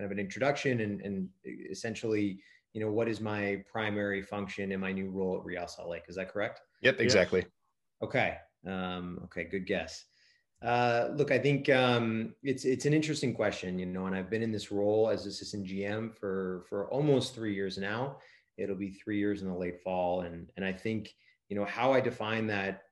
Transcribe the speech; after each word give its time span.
kind 0.00 0.10
of 0.10 0.16
an 0.16 0.18
introduction 0.18 0.80
and, 0.80 1.02
and 1.02 1.28
essentially, 1.70 2.40
you 2.72 2.80
know, 2.80 2.90
what 2.90 3.06
is 3.06 3.20
my 3.20 3.62
primary 3.70 4.22
function 4.22 4.72
in 4.72 4.80
my 4.80 4.92
new 4.92 5.10
role 5.10 5.36
at 5.36 5.44
Real 5.44 5.68
Salt 5.68 5.90
Lake? 5.90 6.04
Is 6.08 6.16
that 6.16 6.32
correct? 6.32 6.62
Yep, 6.80 7.00
exactly. 7.00 7.44
Okay. 8.02 8.38
Um, 8.66 9.20
okay, 9.24 9.44
good 9.44 9.66
guess. 9.66 10.06
Uh, 10.62 11.08
look, 11.16 11.30
I 11.30 11.38
think 11.38 11.68
um, 11.68 12.34
it's 12.42 12.64
it's 12.64 12.86
an 12.86 12.94
interesting 12.94 13.34
question, 13.34 13.78
you 13.78 13.86
know, 13.86 14.06
and 14.06 14.16
I've 14.16 14.30
been 14.30 14.42
in 14.42 14.52
this 14.52 14.72
role 14.72 15.10
as 15.10 15.26
assistant 15.26 15.66
GM 15.66 16.14
for 16.14 16.64
for 16.68 16.88
almost 16.90 17.34
three 17.34 17.54
years 17.54 17.76
now. 17.76 18.18
It'll 18.56 18.76
be 18.76 18.90
three 18.90 19.18
years 19.18 19.42
in 19.42 19.48
the 19.48 19.54
late 19.54 19.82
fall, 19.82 20.22
and 20.22 20.50
and 20.56 20.64
I 20.64 20.72
think 20.72 21.14
you 21.48 21.56
know 21.56 21.64
how 21.64 21.92
I 21.92 22.00
define 22.00 22.46
that, 22.48 22.82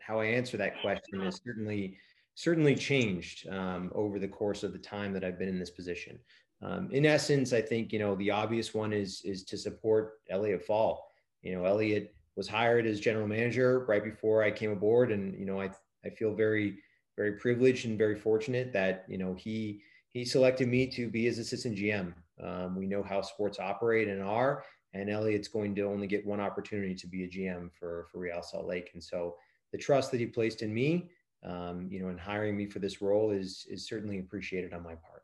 how 0.00 0.20
I 0.20 0.26
answer 0.26 0.56
that 0.56 0.80
question 0.80 1.22
is 1.22 1.40
certainly 1.44 1.96
certainly 2.36 2.76
changed 2.76 3.48
um, 3.48 3.90
over 3.94 4.18
the 4.18 4.28
course 4.28 4.62
of 4.62 4.72
the 4.72 4.78
time 4.78 5.12
that 5.14 5.24
I've 5.24 5.38
been 5.38 5.48
in 5.48 5.58
this 5.58 5.70
position. 5.70 6.18
Um, 6.62 6.88
in 6.92 7.04
essence, 7.04 7.52
I 7.52 7.60
think 7.60 7.92
you 7.92 7.98
know 7.98 8.14
the 8.14 8.30
obvious 8.30 8.72
one 8.72 8.92
is 8.92 9.22
is 9.24 9.42
to 9.44 9.58
support 9.58 10.20
Elliot 10.30 10.64
Fall. 10.64 11.10
You 11.42 11.54
know, 11.54 11.64
Elliot 11.64 12.14
was 12.36 12.46
hired 12.46 12.86
as 12.86 13.00
general 13.00 13.26
manager 13.26 13.84
right 13.88 14.04
before 14.04 14.42
I 14.42 14.50
came 14.50 14.70
aboard, 14.70 15.10
and 15.10 15.38
you 15.38 15.44
know 15.44 15.60
I 15.60 15.70
I 16.04 16.10
feel 16.10 16.34
very 16.34 16.78
very 17.16 17.32
privileged 17.32 17.86
and 17.86 17.98
very 17.98 18.16
fortunate 18.16 18.72
that 18.72 19.04
you 19.08 19.18
know 19.18 19.34
he 19.34 19.82
he 20.10 20.24
selected 20.24 20.68
me 20.68 20.86
to 20.88 21.08
be 21.08 21.24
his 21.24 21.38
assistant 21.38 21.76
GM. 21.76 22.14
Um, 22.42 22.76
we 22.76 22.86
know 22.86 23.02
how 23.02 23.22
sports 23.22 23.58
operate 23.58 24.08
and 24.08 24.22
are, 24.22 24.64
and 24.94 25.10
Elliot's 25.10 25.48
going 25.48 25.74
to 25.74 25.82
only 25.82 26.06
get 26.06 26.26
one 26.26 26.40
opportunity 26.40 26.94
to 26.94 27.06
be 27.06 27.24
a 27.24 27.28
GM 27.28 27.70
for 27.78 28.06
for 28.12 28.18
Real 28.18 28.42
Salt 28.42 28.66
Lake, 28.66 28.90
and 28.92 29.02
so 29.02 29.36
the 29.72 29.78
trust 29.78 30.10
that 30.10 30.20
he 30.20 30.26
placed 30.26 30.62
in 30.62 30.72
me, 30.72 31.10
um, 31.44 31.88
you 31.90 32.00
know, 32.00 32.08
and 32.08 32.20
hiring 32.20 32.56
me 32.56 32.66
for 32.66 32.78
this 32.78 33.00
role 33.02 33.30
is 33.30 33.66
is 33.70 33.86
certainly 33.86 34.18
appreciated 34.18 34.72
on 34.72 34.82
my 34.82 34.94
part. 34.94 35.22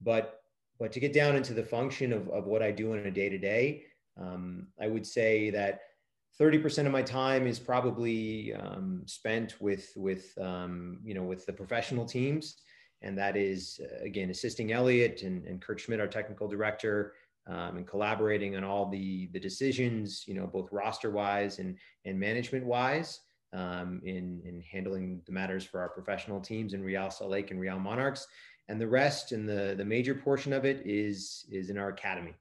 But 0.00 0.40
but 0.78 0.92
to 0.92 1.00
get 1.00 1.12
down 1.12 1.36
into 1.36 1.54
the 1.54 1.64
function 1.64 2.12
of 2.12 2.28
of 2.30 2.46
what 2.46 2.62
I 2.62 2.70
do 2.70 2.92
on 2.92 2.98
a 2.98 3.10
day 3.10 3.28
to 3.28 3.38
day, 3.38 3.84
I 4.80 4.86
would 4.86 5.06
say 5.06 5.50
that 5.50 5.80
30% 6.40 6.86
of 6.86 6.92
my 6.92 7.02
time 7.02 7.46
is 7.46 7.58
probably 7.58 8.54
um, 8.54 9.02
spent 9.06 9.60
with 9.60 9.92
with 9.96 10.36
um, 10.40 11.00
you 11.04 11.14
know 11.14 11.22
with 11.22 11.44
the 11.46 11.52
professional 11.52 12.04
teams 12.04 12.56
and 13.02 13.16
that 13.18 13.36
is 13.36 13.80
uh, 13.82 14.04
again 14.04 14.30
assisting 14.30 14.72
elliot 14.72 15.22
and, 15.22 15.44
and 15.44 15.60
kurt 15.60 15.80
schmidt 15.80 16.00
our 16.00 16.06
technical 16.06 16.48
director 16.48 17.14
um, 17.46 17.76
and 17.76 17.86
collaborating 17.86 18.56
on 18.56 18.64
all 18.64 18.88
the 18.88 19.28
the 19.32 19.40
decisions 19.40 20.24
you 20.26 20.34
know 20.34 20.46
both 20.46 20.68
roster 20.70 21.10
wise 21.10 21.58
and 21.58 21.76
and 22.04 22.18
management 22.18 22.64
wise 22.64 23.20
um, 23.52 24.00
in 24.04 24.42
in 24.44 24.62
handling 24.70 25.22
the 25.26 25.32
matters 25.32 25.64
for 25.64 25.80
our 25.80 25.88
professional 25.88 26.40
teams 26.40 26.74
in 26.74 26.82
real 26.82 27.10
salt 27.10 27.30
lake 27.30 27.50
and 27.50 27.60
real 27.60 27.78
monarchs. 27.78 28.26
And 28.68 28.80
the 28.80 28.88
rest 28.88 29.32
and 29.32 29.48
the 29.48 29.74
the 29.76 29.84
major 29.84 30.14
portion 30.14 30.52
of 30.52 30.64
it 30.64 30.82
is 30.84 31.46
is 31.50 31.70
in 31.70 31.78
our 31.78 31.88
academy. 31.88 32.34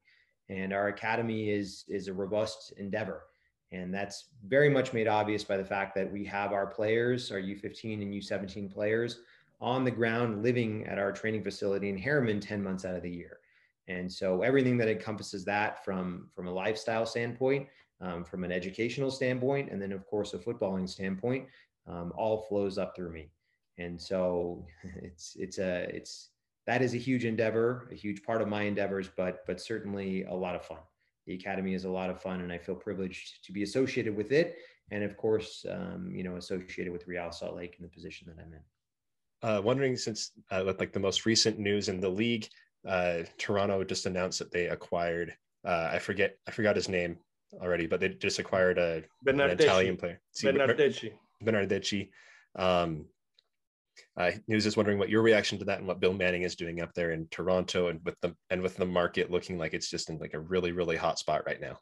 And 0.50 0.74
our 0.74 0.88
academy 0.88 1.50
is 1.50 1.86
is 1.88 2.08
a 2.08 2.14
robust 2.14 2.74
endeavor. 2.78 3.24
And 3.72 3.94
that's 3.94 4.30
very 4.46 4.70
much 4.70 4.94
made 4.94 5.08
obvious 5.08 5.44
by 5.44 5.58
the 5.58 5.66
fact 5.66 5.94
that 5.96 6.12
we 6.12 6.24
have 6.26 6.54
our 6.54 6.68
players, 6.68 7.32
our 7.32 7.40
U15 7.40 8.02
and 8.02 8.14
U17 8.14 8.74
players, 8.74 9.20
on 9.60 9.84
the 9.84 9.92
ground 9.92 10.42
living 10.42 10.86
at 10.86 11.00
our 11.00 11.12
training 11.12 11.44
facility 11.44 11.90
in 11.90 11.98
Herriman 11.98 12.40
10 12.40 12.64
months 12.64 12.86
out 12.86 12.96
of 12.96 13.04
the 13.04 13.10
year. 13.10 13.40
And 13.88 14.12
so 14.12 14.42
everything 14.42 14.78
that 14.78 14.90
encompasses 14.90 15.44
that 15.46 15.84
from, 15.84 16.30
from 16.36 16.48
a 16.48 16.52
lifestyle 16.52 17.06
standpoint, 17.06 17.68
um, 18.02 18.23
from 18.23 18.44
an 18.44 18.52
educational 18.52 19.12
standpoint, 19.12 19.72
and 19.72 19.81
then 19.81 19.92
of 19.92 20.06
course 20.06 20.34
a 20.34 20.38
footballing 20.38 20.88
standpoint, 20.88 21.48
um, 21.88 22.14
all 22.16 22.45
flows 22.50 22.78
up 22.78 22.95
through 22.95 23.12
me. 23.12 23.30
And 23.78 24.00
so 24.02 24.66
it's 25.02 25.36
it's 25.38 25.58
a 25.59 25.88
it's 25.94 26.30
that 26.66 26.81
is 26.81 26.94
a 26.94 26.98
huge 26.98 27.26
endeavor, 27.26 27.88
a 27.92 27.95
huge 27.95 28.23
part 28.23 28.42
of 28.42 28.48
my 28.48 28.64
endeavors, 28.64 29.09
but 29.16 29.45
but 29.45 29.62
certainly 29.62 30.23
a 30.23 30.34
lot 30.34 30.56
of 30.56 30.66
fun 30.66 30.80
the 31.28 31.36
academy 31.36 31.73
is 31.73 31.84
a 31.84 31.89
lot 31.89 32.09
of 32.09 32.20
fun 32.20 32.42
and 32.42 32.52
i 32.52 32.58
feel 32.58 32.73
privileged 32.73 33.45
to 33.45 33.52
be 33.52 33.62
associated 33.62 34.16
with 34.16 34.32
it 34.32 34.58
and 34.89 35.04
of 35.04 35.16
course 35.17 35.66
um, 35.70 36.09
you 36.16 36.23
know 36.23 36.38
associated 36.38 36.92
with 36.92 37.05
real 37.05 37.32
salt 37.32 37.55
lake 37.55 37.76
in 37.77 37.83
the 37.83 37.89
position 37.89 38.27
that 38.27 38.42
i'm 38.42 38.54
in 38.54 38.61
uh, 39.48 39.61
wondering 39.61 39.95
since 39.95 40.32
uh, 40.49 40.64
like 40.80 40.92
the 40.92 40.99
most 40.99 41.26
recent 41.26 41.60
news 41.60 41.89
in 41.89 41.99
the 41.99 42.10
league 42.10 42.48
uh, 42.88 43.20
toronto 43.38 43.83
just 43.83 44.08
announced 44.08 44.39
that 44.39 44.52
they 44.52 44.67
acquired 44.67 45.36
uh, 45.66 45.89
i 45.92 45.99
forget 45.99 46.38
i 46.48 46.52
forgot 46.52 46.76
his 46.76 46.89
name 46.89 47.17
already 47.62 47.88
but 47.88 48.00
they 48.00 48.10
just 48.10 48.40
acquired 48.40 48.78
a 48.78 49.04
an 49.26 49.40
italian 49.40 49.98
player 49.98 50.20
bernardeschi 50.44 51.14
bernardeschi 51.44 52.10
um, 52.56 53.06
he 54.48 54.56
was 54.56 54.64
just 54.64 54.78
wondering 54.78 54.98
what 54.98 55.10
your 55.10 55.22
reaction 55.22 55.58
to 55.60 55.66
that 55.66 55.80
and 55.80 55.88
what 55.88 56.00
Bill 56.00 56.14
Manning 56.14 56.44
is 56.44 56.56
doing 56.56 56.82
up 56.82 56.94
there 56.94 57.12
in 57.12 57.28
Toronto 57.30 57.88
and 57.88 58.00
with 58.04 58.20
the 58.22 58.36
and 58.50 58.62
with 58.62 58.76
the 58.76 58.86
market 58.86 59.32
looking 59.32 59.58
like 59.58 59.74
it's 59.74 59.90
just 59.90 60.10
in 60.10 60.18
like 60.18 60.34
a 60.34 60.40
really 60.40 60.72
really 60.72 60.96
hot 60.96 61.20
spot 61.20 61.44
right 61.46 61.62
now. 61.62 61.80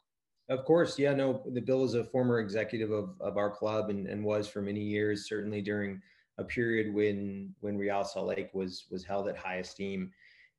Of 0.48 0.64
course, 0.64 0.98
yeah, 0.98 1.12
no. 1.12 1.42
The 1.52 1.60
Bill 1.60 1.84
is 1.84 1.94
a 1.94 2.04
former 2.04 2.38
executive 2.38 2.92
of, 2.92 3.16
of 3.20 3.36
our 3.36 3.50
club 3.50 3.90
and, 3.90 4.06
and 4.06 4.22
was 4.22 4.46
for 4.46 4.62
many 4.62 4.80
years, 4.80 5.28
certainly 5.28 5.60
during 5.60 6.00
a 6.38 6.44
period 6.44 6.94
when 6.94 7.54
when 7.60 7.76
Real 7.76 8.04
Salt 8.04 8.28
Lake 8.28 8.50
was 8.54 8.84
was 8.90 9.04
held 9.04 9.28
at 9.28 9.36
high 9.36 9.56
esteem. 9.56 10.12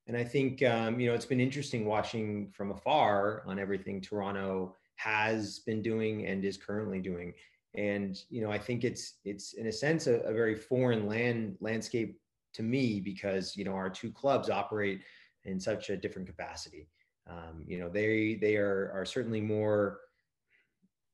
And 0.08 0.18
I 0.18 0.24
think 0.24 0.64
um, 0.64 1.00
you 1.00 1.08
know 1.08 1.14
it's 1.14 1.26
been 1.26 1.40
interesting 1.40 1.86
watching 1.86 2.50
from 2.52 2.72
afar 2.72 3.44
on 3.46 3.60
everything 3.60 4.02
Toronto 4.02 4.76
has 4.98 5.60
been 5.60 5.82
doing 5.82 6.26
and 6.26 6.44
is 6.44 6.58
currently 6.58 7.00
doing. 7.00 7.34
And 7.76 8.18
you 8.30 8.42
know 8.42 8.50
i 8.50 8.58
think 8.58 8.84
it's 8.84 9.20
it's 9.24 9.54
in 9.54 9.68
a 9.68 9.72
sense 9.72 10.08
a, 10.08 10.22
a, 10.22 10.34
very 10.34 10.56
foreign 10.56 11.06
land 11.06 11.58
landscape 11.60 12.18
to 12.54 12.64
me 12.64 13.00
because 13.00 13.56
you 13.56 13.64
know 13.64 13.74
our 13.74 13.90
two 13.90 14.12
clubs 14.12 14.50
operate 14.50 15.02
in 15.46 15.60
such 15.60 15.90
a 15.90 15.98
different 15.98 16.28
capacity. 16.28 16.88
Um, 17.30 17.64
you 17.66 17.80
know 17.80 17.90
they 17.90 18.38
they 18.42 18.56
are 18.56 18.92
are 18.94 19.06
certainly 19.06 19.42
more 19.42 20.00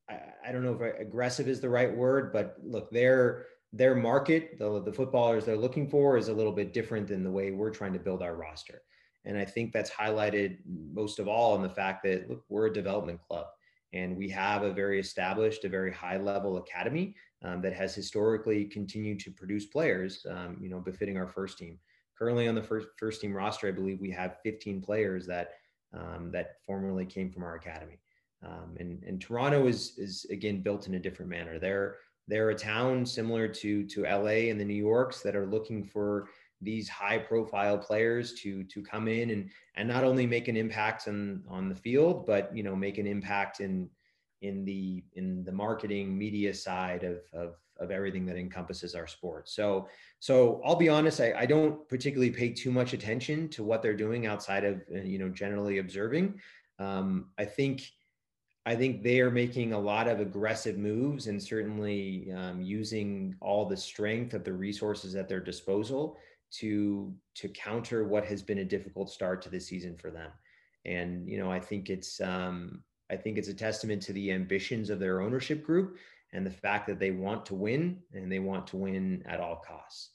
I, 0.09 0.19
I 0.47 0.51
don't 0.51 0.63
know 0.63 0.77
if 0.79 0.99
aggressive 0.99 1.47
is 1.47 1.59
the 1.59 1.69
right 1.69 1.93
word 1.93 2.31
but 2.31 2.57
look 2.61 2.91
their 2.91 3.47
their 3.71 3.95
market 3.95 4.59
the, 4.59 4.79
the 4.83 4.93
footballers 4.93 5.43
they're 5.43 5.57
looking 5.57 5.89
for 5.89 6.17
is 6.17 6.27
a 6.27 6.33
little 6.33 6.51
bit 6.51 6.71
different 6.71 7.07
than 7.07 7.23
the 7.23 7.31
way 7.31 7.49
we're 7.49 7.71
trying 7.71 7.93
to 7.93 7.99
build 7.99 8.21
our 8.21 8.35
roster. 8.35 8.83
And 9.25 9.37
i 9.37 9.45
think 9.45 9.73
that's 9.73 9.89
highlighted 9.89 10.59
most 10.67 11.17
of 11.17 11.27
all 11.27 11.55
in 11.55 11.63
the 11.63 11.69
fact 11.69 12.03
that 12.03 12.29
look 12.29 12.43
we're 12.47 12.67
a 12.67 12.73
development 12.73 13.19
club 13.27 13.47
and 13.93 14.17
we 14.17 14.27
have 14.29 14.63
a 14.63 14.73
very 14.73 14.99
established, 14.99 15.65
a 15.65 15.69
very 15.69 15.91
high 15.91 16.17
level 16.17 16.57
academy 16.57 17.15
um, 17.43 17.61
that 17.61 17.73
has 17.73 17.93
historically 17.93 18.65
continued 18.65 19.19
to 19.19 19.31
produce 19.31 19.65
players, 19.65 20.25
um, 20.29 20.57
you 20.59 20.69
know, 20.69 20.79
befitting 20.79 21.17
our 21.17 21.27
first 21.27 21.57
team. 21.57 21.79
Currently 22.17 22.47
on 22.47 22.55
the 22.55 22.63
first, 22.63 22.87
first 22.99 23.21
team 23.21 23.33
roster, 23.33 23.67
I 23.67 23.71
believe 23.71 23.99
we 23.99 24.11
have 24.11 24.37
15 24.43 24.81
players 24.81 25.27
that, 25.27 25.51
um, 25.93 26.31
that 26.31 26.55
formerly 26.65 27.05
came 27.05 27.31
from 27.31 27.43
our 27.43 27.55
academy. 27.55 27.99
Um, 28.43 28.75
and, 28.79 29.03
and 29.03 29.21
Toronto 29.21 29.67
is, 29.67 29.97
is 29.97 30.25
again, 30.31 30.61
built 30.61 30.87
in 30.87 30.95
a 30.95 30.99
different 30.99 31.29
manner. 31.29 31.59
They're, 31.59 31.97
they're 32.27 32.49
a 32.49 32.55
town 32.55 33.05
similar 33.05 33.47
to, 33.47 33.85
to 33.85 34.03
LA 34.03 34.49
and 34.49 34.59
the 34.59 34.65
New 34.65 34.73
Yorks 34.73 35.21
that 35.21 35.35
are 35.35 35.45
looking 35.45 35.83
for 35.83 36.29
these 36.63 36.89
high 36.89 37.17
profile 37.17 37.77
players 37.77 38.33
to 38.33 38.63
to 38.65 38.81
come 38.81 39.07
in 39.07 39.31
and 39.31 39.49
and 39.75 39.87
not 39.87 40.03
only 40.03 40.25
make 40.25 40.47
an 40.47 40.57
impact 40.57 41.07
on 41.07 41.43
on 41.47 41.69
the 41.69 41.75
field 41.75 42.25
but 42.25 42.55
you 42.55 42.63
know 42.63 42.75
make 42.75 42.97
an 42.97 43.07
impact 43.07 43.59
in 43.59 43.89
in 44.41 44.65
the 44.65 45.03
in 45.13 45.43
the 45.43 45.51
marketing 45.51 46.17
media 46.17 46.53
side 46.53 47.03
of 47.03 47.19
of, 47.33 47.55
of 47.79 47.91
everything 47.91 48.25
that 48.25 48.37
encompasses 48.37 48.95
our 48.95 49.07
sport. 49.07 49.49
So 49.49 49.87
so 50.19 50.61
i'll 50.65 50.75
be 50.75 50.89
honest 50.89 51.19
I, 51.21 51.33
I 51.37 51.45
don't 51.45 51.87
particularly 51.87 52.31
pay 52.31 52.49
too 52.49 52.71
much 52.71 52.93
attention 52.93 53.49
to 53.49 53.63
what 53.63 53.81
they're 53.81 53.95
doing 53.95 54.25
outside 54.25 54.63
of 54.63 54.81
uh, 54.93 54.99
you 54.99 55.19
know 55.19 55.29
generally 55.29 55.79
observing. 55.79 56.39
Um, 56.79 57.29
i 57.37 57.45
think 57.45 57.83
I 58.65 58.75
think 58.75 59.03
they 59.03 59.19
are 59.19 59.31
making 59.31 59.73
a 59.73 59.79
lot 59.79 60.07
of 60.07 60.21
aggressive 60.21 60.77
moves 60.77 61.27
and 61.27 61.41
certainly 61.41 62.31
um, 62.31 62.61
using 62.61 63.35
all 63.41 63.65
the 63.65 63.75
strength 63.75 64.33
of 64.33 64.45
the 64.45 64.53
resources 64.53 65.15
at 65.15 65.27
their 65.27 65.41
disposal 65.41 66.17
to 66.59 67.13
to 67.35 67.49
counter 67.49 68.05
what 68.05 68.25
has 68.25 68.41
been 68.41 68.59
a 68.59 68.65
difficult 68.65 69.09
start 69.09 69.41
to 69.41 69.49
the 69.49 69.59
season 69.59 69.95
for 69.97 70.11
them. 70.11 70.29
And 70.85 71.27
you 71.27 71.37
know, 71.37 71.51
I 71.51 71.59
think 71.59 71.89
it's 71.89 72.21
um, 72.21 72.83
I 73.11 73.15
think 73.15 73.37
it's 73.37 73.47
a 73.47 73.53
testament 73.53 74.01
to 74.03 74.13
the 74.13 74.31
ambitions 74.31 74.89
of 74.89 74.99
their 74.99 75.21
ownership 75.21 75.63
group 75.63 75.97
and 76.31 76.45
the 76.45 76.51
fact 76.51 76.87
that 76.87 76.99
they 76.99 77.11
want 77.11 77.45
to 77.47 77.55
win 77.55 77.99
and 78.13 78.31
they 78.31 78.39
want 78.39 78.67
to 78.67 78.77
win 78.77 79.23
at 79.25 79.39
all 79.39 79.57
costs. 79.65 80.09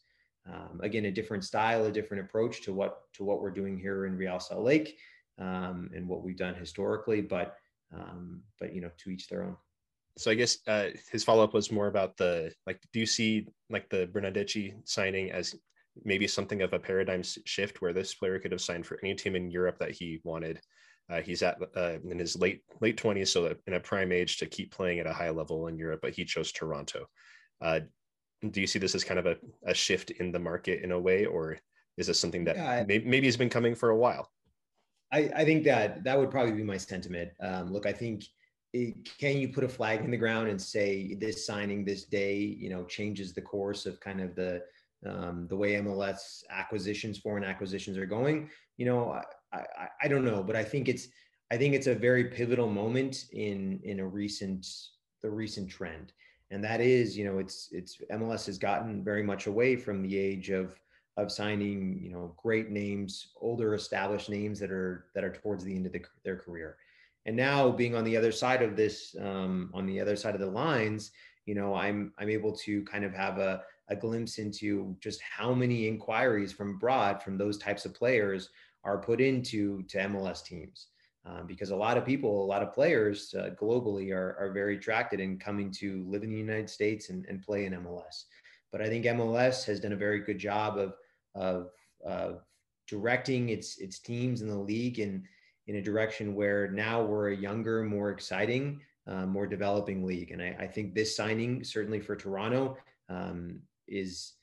Um, 0.47 0.81
again, 0.83 1.05
a 1.05 1.11
different 1.11 1.45
style, 1.45 1.85
a 1.85 1.93
different 1.93 2.25
approach 2.25 2.63
to 2.63 2.73
what 2.73 3.13
to 3.15 3.25
what 3.25 3.41
we're 3.41 3.51
doing 3.51 3.79
here 3.79 4.07
in 4.07 4.17
Real 4.17 4.41
Salt 4.41 4.65
Lake 4.65 4.97
um, 5.39 5.91
and 5.95 6.09
what 6.09 6.23
we've 6.23 6.37
done 6.37 6.55
historically, 6.55 7.21
but 7.21 7.57
um, 7.95 8.43
but 8.59 8.75
you 8.75 8.81
know, 8.81 8.91
to 8.99 9.11
each 9.11 9.29
their 9.29 9.45
own. 9.45 9.57
So 10.17 10.31
I 10.31 10.35
guess 10.35 10.59
uh, 10.67 10.89
his 11.13 11.23
follow 11.23 11.45
up 11.45 11.55
was 11.55 11.71
more 11.71 11.87
about 11.87 12.17
the 12.17 12.53
like. 12.67 12.81
Do 12.93 13.01
you 13.01 13.07
see 13.07 13.47
like 13.71 13.89
the 13.89 14.07
Bernardeschi 14.07 14.75
signing 14.85 15.31
as 15.31 15.55
maybe 16.05 16.27
something 16.27 16.63
of 16.63 16.73
a 16.73 16.79
paradigm 16.79 17.23
shift 17.23 17.81
where 17.81 17.93
this 17.93 18.15
player 18.15 18.39
could 18.39 18.53
have 18.53 18.61
signed 18.61 18.87
for 18.87 18.99
any 19.03 19.15
team 19.15 19.37
in 19.37 19.51
Europe 19.51 19.79
that 19.79 19.93
he 19.93 20.21
wanted. 20.25 20.61
Uh, 21.11 21.23
he's 21.23 21.43
at 21.43 21.57
uh, 21.77 21.99
in 22.11 22.19
his 22.19 22.37
late 22.37 22.63
late 22.81 22.97
twenties, 22.97 23.33
so 23.33 23.55
in 23.67 23.75
a 23.75 23.81
prime 23.81 24.13
age 24.13 24.37
to 24.39 24.47
keep 24.47 24.71
playing 24.71 24.99
at 24.99 25.07
a 25.07 25.13
high 25.13 25.31
level 25.31 25.69
in 25.69 25.79
Europe. 25.79 26.01
But 26.03 26.13
he 26.13 26.25
chose 26.25 26.53
Toronto. 26.53 27.07
Uh, 27.61 27.81
do 28.51 28.61
you 28.61 28.67
see 28.67 28.79
this 28.79 28.95
as 28.95 29.05
kind 29.05 29.19
of 29.19 29.27
a, 29.27 29.37
a 29.67 29.75
shift 29.75 30.11
in 30.11 30.33
the 30.33 30.39
market 30.39 30.83
in 30.83 30.93
a 30.93 30.99
way, 30.99 31.25
or 31.25 31.59
is 31.97 32.07
this 32.07 32.21
something 32.21 32.45
that 32.45 32.57
yeah, 32.57 32.85
maybe, 32.87 33.05
maybe 33.05 33.27
has 33.27 33.37
been 33.37 33.49
coming 33.49 33.75
for 33.75 33.91
a 33.91 33.97
while? 33.97 34.31
I, 35.11 35.31
I 35.35 35.45
think 35.45 35.65
that 35.65 36.05
that 36.05 36.19
would 36.19 36.31
probably 36.31 36.53
be 36.53 36.63
my 36.63 36.77
sentiment. 36.77 37.31
Um, 37.41 37.73
look, 37.73 37.87
I 37.87 37.93
think 37.93 38.25
it, 38.75 39.09
can 39.19 39.39
you 39.39 39.49
put 39.49 39.65
a 39.65 39.69
flag 39.69 40.05
in 40.05 40.11
the 40.11 40.17
ground 40.19 40.49
and 40.49 40.61
say 40.61 41.15
this 41.15 41.47
signing 41.47 41.85
this 41.85 42.05
day, 42.05 42.37
you 42.37 42.69
know, 42.69 42.85
changes 42.85 43.33
the 43.33 43.41
course 43.41 43.87
of 43.87 43.99
kind 44.01 44.21
of 44.21 44.35
the 44.35 44.63
um, 45.07 45.47
the 45.49 45.57
way 45.57 45.75
MLS 45.75 46.43
acquisitions, 46.51 47.19
foreign 47.19 47.45
acquisitions 47.45 47.97
are 47.97 48.07
going? 48.07 48.51
You 48.77 48.87
know, 48.87 49.13
I, 49.53 49.59
I, 49.59 49.89
I 50.03 50.09
don't 50.09 50.25
know, 50.25 50.43
but 50.43 50.57
I 50.57 50.65
think 50.65 50.89
it's 50.89 51.09
I 51.51 51.57
think 51.57 51.75
it's 51.75 51.87
a 51.87 51.95
very 51.95 52.25
pivotal 52.25 52.69
moment 52.69 53.27
in 53.33 53.81
in 53.85 54.01
a 54.01 54.07
recent 54.07 54.67
the 55.23 55.31
recent 55.31 55.71
trend, 55.71 56.13
and 56.51 56.63
that 56.65 56.81
is 56.81 57.17
you 57.17 57.25
know 57.25 57.39
it's 57.39 57.69
it's 57.73 57.99
MLS 58.13 58.47
has 58.47 58.59
gotten 58.59 59.03
very 59.03 59.23
much 59.23 59.47
away 59.47 59.77
from 59.77 60.03
the 60.03 60.19
age 60.19 60.51
of 60.51 60.79
of 61.17 61.33
signing 61.33 61.99
you 62.03 62.11
know 62.11 62.35
great 62.37 62.71
names, 62.71 63.33
older 63.41 63.75
established 63.75 64.29
names 64.29 64.59
that 64.61 64.71
are 64.71 65.07
that 65.15 65.25
are 65.25 65.33
towards 65.33 65.65
the 65.65 65.75
end 65.75 65.87
of 65.87 65.93
the, 65.93 66.03
their 66.25 66.37
career, 66.37 66.77
and 67.25 67.37
now 67.37 67.71
being 67.71 67.95
on 67.95 68.05
the 68.05 68.17
other 68.17 68.33
side 68.33 68.63
of 68.63 68.77
this 68.77 69.17
um, 69.21 69.71
on 69.73 69.87
the 69.87 70.01
other 70.01 70.17
side 70.17 70.35
of 70.35 70.41
the 70.41 70.47
lines, 70.47 71.13
you 71.47 71.55
know 71.55 71.75
I'm 71.75 72.13
I'm 72.19 72.29
able 72.29 72.53
to 72.59 72.85
kind 72.85 73.05
of 73.05 73.15
have 73.15 73.39
a 73.39 73.63
a 73.89 73.97
glimpse 73.97 74.39
into 74.39 74.97
just 75.01 75.21
how 75.23 75.55
many 75.55 75.89
inquiries 75.89 76.53
from 76.53 76.75
abroad 76.75 77.23
from 77.23 77.39
those 77.39 77.59
types 77.59 77.85
of 77.85 77.95
players 77.95 78.51
are 78.85 78.99
put 78.99 79.21
into 79.21 79.83
to 79.85 79.99
MLS 79.99 80.45
teams 80.45 80.89
um, 81.29 81.47
because 81.47 81.71
a 81.71 81.77
lot 81.77 81.97
of 81.97 82.05
people, 82.05 82.45
a 82.45 82.47
lot 82.47 82.63
of 82.63 82.73
players 82.73 83.35
uh, 83.39 83.51
globally 83.61 84.13
are, 84.13 84.37
are 84.39 84.53
very 84.53 84.77
attracted 84.77 85.21
in 85.21 85.39
coming 85.39 85.71
to 85.73 86.05
live 86.09 86.23
in 86.23 86.31
the 86.31 86.37
United 86.37 86.71
States 86.71 87.11
and, 87.11 87.27
and 87.27 87.43
play 87.43 87.67
in 87.67 87.73
MLS. 87.75 88.25
But 88.73 88.81
I 88.81 88.89
think 88.89 89.05
MLS 89.05 89.65
has 89.67 89.81
done 89.81 89.93
a 89.93 89.97
very 89.97 90.21
good 90.21 90.39
job 90.39 90.79
of, 90.79 90.95
of, 91.35 91.71
of 92.05 92.43
directing 92.87 93.51
its, 93.51 93.79
its 93.79 93.99
teams 93.99 94.43
in 94.43 94.49
the 94.49 94.59
league 94.59 94.99
in, 95.01 95.25
in 95.67 95.77
a 95.77 95.83
direction 95.83 96.35
where 96.35 96.71
now 96.71 97.03
we're 97.03 97.31
a 97.31 97.37
younger, 97.37 97.83
more 97.83 98.11
exciting, 98.11 98.81
uh, 99.07 99.27
more 99.27 99.47
developing 99.47 100.05
league. 100.05 100.31
And 100.31 100.43
I, 100.43 100.57
I, 100.61 100.67
think 100.67 100.95
this 100.95 101.17
signing, 101.17 101.65
certainly 101.65 102.01
for 102.01 102.15
Toronto, 102.15 102.77
um, 103.09 103.61
is 103.89 104.35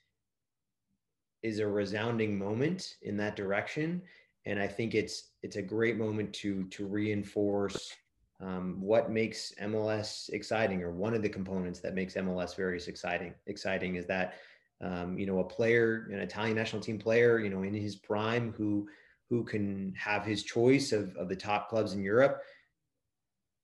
is 1.44 1.59
a 1.59 1.68
resounding 1.68 2.38
moment 2.38 2.95
in 3.03 3.15
that 3.18 3.36
direction 3.36 4.01
and 4.45 4.59
I 4.59 4.68
think 4.68 4.94
it's 4.94 5.31
it's 5.44 5.56
a 5.56 5.62
great 5.62 5.97
moment 5.97 6.33
to 6.33 6.65
to 6.65 6.86
reinforce 6.86 7.94
um, 8.42 8.81
what 8.81 9.09
makes 9.09 9.53
MLS 9.62 10.30
exciting, 10.30 10.83
or 10.83 10.92
one 10.92 11.13
of 11.13 11.21
the 11.21 11.30
components 11.30 11.80
that 11.80 11.95
makes 11.95 12.15
MLS 12.15 12.56
very 12.56 12.77
exciting. 12.77 13.33
Exciting 13.47 13.95
is 13.95 14.06
that 14.07 14.36
um, 14.81 15.18
you 15.18 15.25
know 15.25 15.39
a 15.39 15.44
player, 15.44 16.07
an 16.12 16.19
Italian 16.19 16.56
national 16.56 16.81
team 16.81 17.00
player, 17.00 17.39
you 17.39 17.50
know 17.50 17.63
in 17.63 17.74
his 17.74 17.95
prime, 17.95 18.53
who 18.56 18.88
who 19.30 19.44
can 19.44 19.94
have 19.97 20.25
his 20.25 20.44
choice 20.44 20.92
of 20.92 21.15
of 21.15 21.27
the 21.27 21.36
top 21.36 21.69
clubs 21.69 21.94
in 21.94 22.03
Europe, 22.03 22.42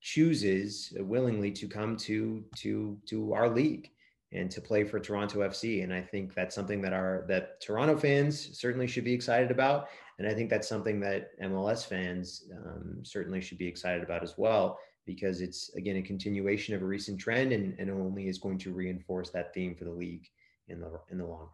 chooses 0.02 0.94
willingly 0.98 1.52
to 1.52 1.68
come 1.68 1.96
to 1.98 2.44
to 2.56 2.98
to 3.08 3.34
our 3.34 3.50
league 3.50 3.92
and 4.34 4.50
to 4.52 4.62
play 4.62 4.84
for 4.84 5.00
Toronto 5.00 5.40
FC. 5.40 5.84
And 5.84 5.94
I 5.94 6.02
think 6.02 6.34
that's 6.34 6.56
something 6.56 6.82
that 6.82 6.94
our 6.94 7.26
that 7.28 7.62
Toronto 7.62 7.98
fans 7.98 8.58
certainly 8.58 8.88
should 8.88 9.04
be 9.04 9.14
excited 9.14 9.52
about. 9.52 9.90
And 10.20 10.28
I 10.28 10.34
think 10.34 10.50
that's 10.50 10.70
something 10.70 11.00
that 11.02 11.38
MLS 11.42 11.86
fans 11.86 12.50
um, 12.56 13.00
certainly 13.04 13.42
should 13.42 13.58
be 13.58 13.68
excited 13.68 14.04
about 14.04 14.24
as 14.24 14.38
well, 14.38 14.78
because 15.06 15.42
it's 15.42 15.74
again 15.76 15.98
a 15.98 16.02
continuation 16.02 16.76
of 16.76 16.82
a 16.82 16.86
recent 16.86 17.20
trend 17.20 17.52
and, 17.52 17.78
and 17.80 17.90
only 17.90 18.28
is 18.28 18.38
going 18.38 18.58
to 18.60 18.74
reinforce 18.74 19.32
that 19.32 19.54
theme 19.54 19.76
for 19.76 19.86
the 19.86 19.92
league 19.92 20.28
in 20.68 20.80
the 20.80 21.00
in 21.10 21.18
the 21.18 21.26
long 21.26 21.40
run. 21.40 21.50